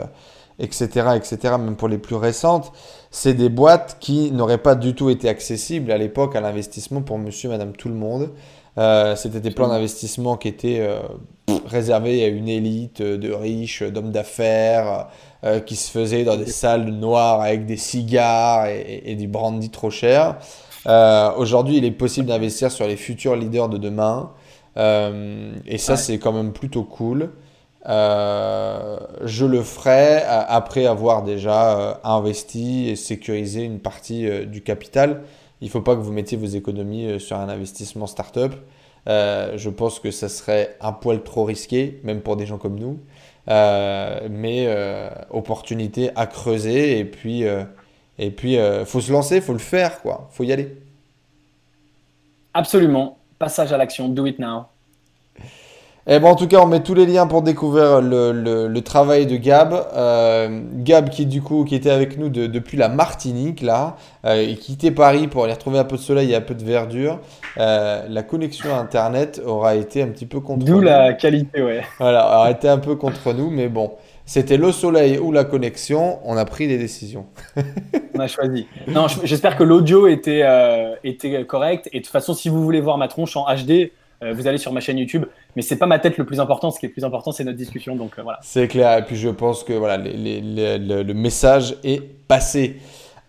[0.59, 0.87] etc.,
[1.17, 2.73] etc., même pour les plus récentes,
[3.11, 7.19] c'est des boîtes qui n'auraient pas du tout été accessibles à l'époque à l'investissement pour
[7.19, 8.31] monsieur, madame, tout le monde.
[8.79, 10.89] Euh, c'était des plans d'investissement qui étaient
[11.66, 15.09] réservés à une élite de riches, d'hommes d'affaires,
[15.66, 19.91] qui se faisaient dans des salles noires avec des cigares et, et du brandy trop
[19.91, 20.39] cher.
[20.87, 24.31] Euh, aujourd'hui, il est possible d'investir sur les futurs leaders de demain.
[24.77, 27.31] Euh, et ça, c'est quand même plutôt cool.
[27.89, 35.23] Euh, je le ferai après avoir déjà investi et sécurisé une partie du capital.
[35.63, 38.53] Il ne faut pas que vous mettiez vos économies sur un investissement startup.
[39.07, 42.99] je pense que ça serait un poil trop risqué, même pour des gens comme nous.
[43.47, 44.69] mais
[45.31, 47.47] opportunité à creuser et puis
[48.19, 50.29] et puis, euh, faut se lancer, faut le faire, quoi.
[50.33, 50.77] faut y aller.
[52.55, 53.19] Absolument.
[53.39, 54.09] Passage à l'action.
[54.09, 54.67] Do it now.
[56.09, 58.32] Eh ben, en tout cas, on met tous les liens pour découvrir le,
[58.66, 59.72] le, travail de Gab.
[59.94, 64.57] Euh, Gab qui du coup qui était avec nous depuis la Martinique là, euh, et
[64.57, 67.20] quittait Paris pour aller retrouver un peu de soleil et un peu de verdure.
[67.57, 71.82] la connexion à Internet aura été un petit peu contre D'où la qualité, ouais.
[72.00, 73.92] Voilà, aura été un peu contre nous, mais bon.
[74.24, 77.26] C'était le soleil ou la connexion, on a pris des décisions.
[78.14, 78.66] on a choisi.
[78.86, 81.88] Non, j'espère que l'audio était, euh, était correct.
[81.92, 83.86] Et de toute façon, si vous voulez voir ma tronche en HD, euh,
[84.35, 85.25] vous allez sur ma chaîne YouTube.
[85.57, 86.70] Mais c'est pas ma tête le plus important.
[86.70, 87.97] Ce qui est le plus important, c'est notre discussion.
[87.97, 88.39] Donc euh, voilà.
[88.43, 88.99] C'est clair.
[88.99, 92.77] Et puis je pense que voilà, le message est passé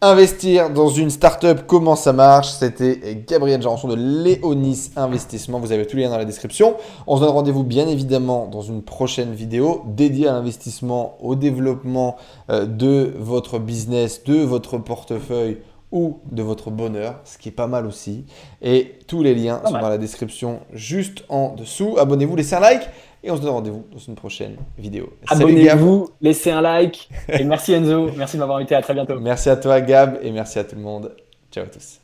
[0.04, 2.50] investir dans une startup, comment ça marche?
[2.50, 5.60] C'était Gabriel Jarançon de Léonis Investissement.
[5.60, 6.76] Vous avez tous les liens dans la description.
[7.08, 12.18] On se donne rendez-vous bien évidemment dans une prochaine vidéo dédiée à l'investissement, au développement
[12.50, 15.60] euh, de votre business, de votre portefeuille
[15.94, 18.26] ou de votre bonheur, ce qui est pas mal aussi.
[18.64, 21.98] Et tous les liens sont dans la description juste en dessous.
[22.00, 22.89] Abonnez-vous, laissez un like
[23.24, 25.14] et on se donne rendez-vous dans une prochaine vidéo.
[25.28, 27.10] Abonnez-vous, laissez un like.
[27.30, 28.10] Et merci Enzo.
[28.18, 28.74] Merci de m'avoir invité.
[28.74, 29.20] À très bientôt.
[29.20, 30.18] Merci à toi, Gab.
[30.24, 31.16] Et merci à tout le monde.
[31.52, 32.03] Ciao à tous.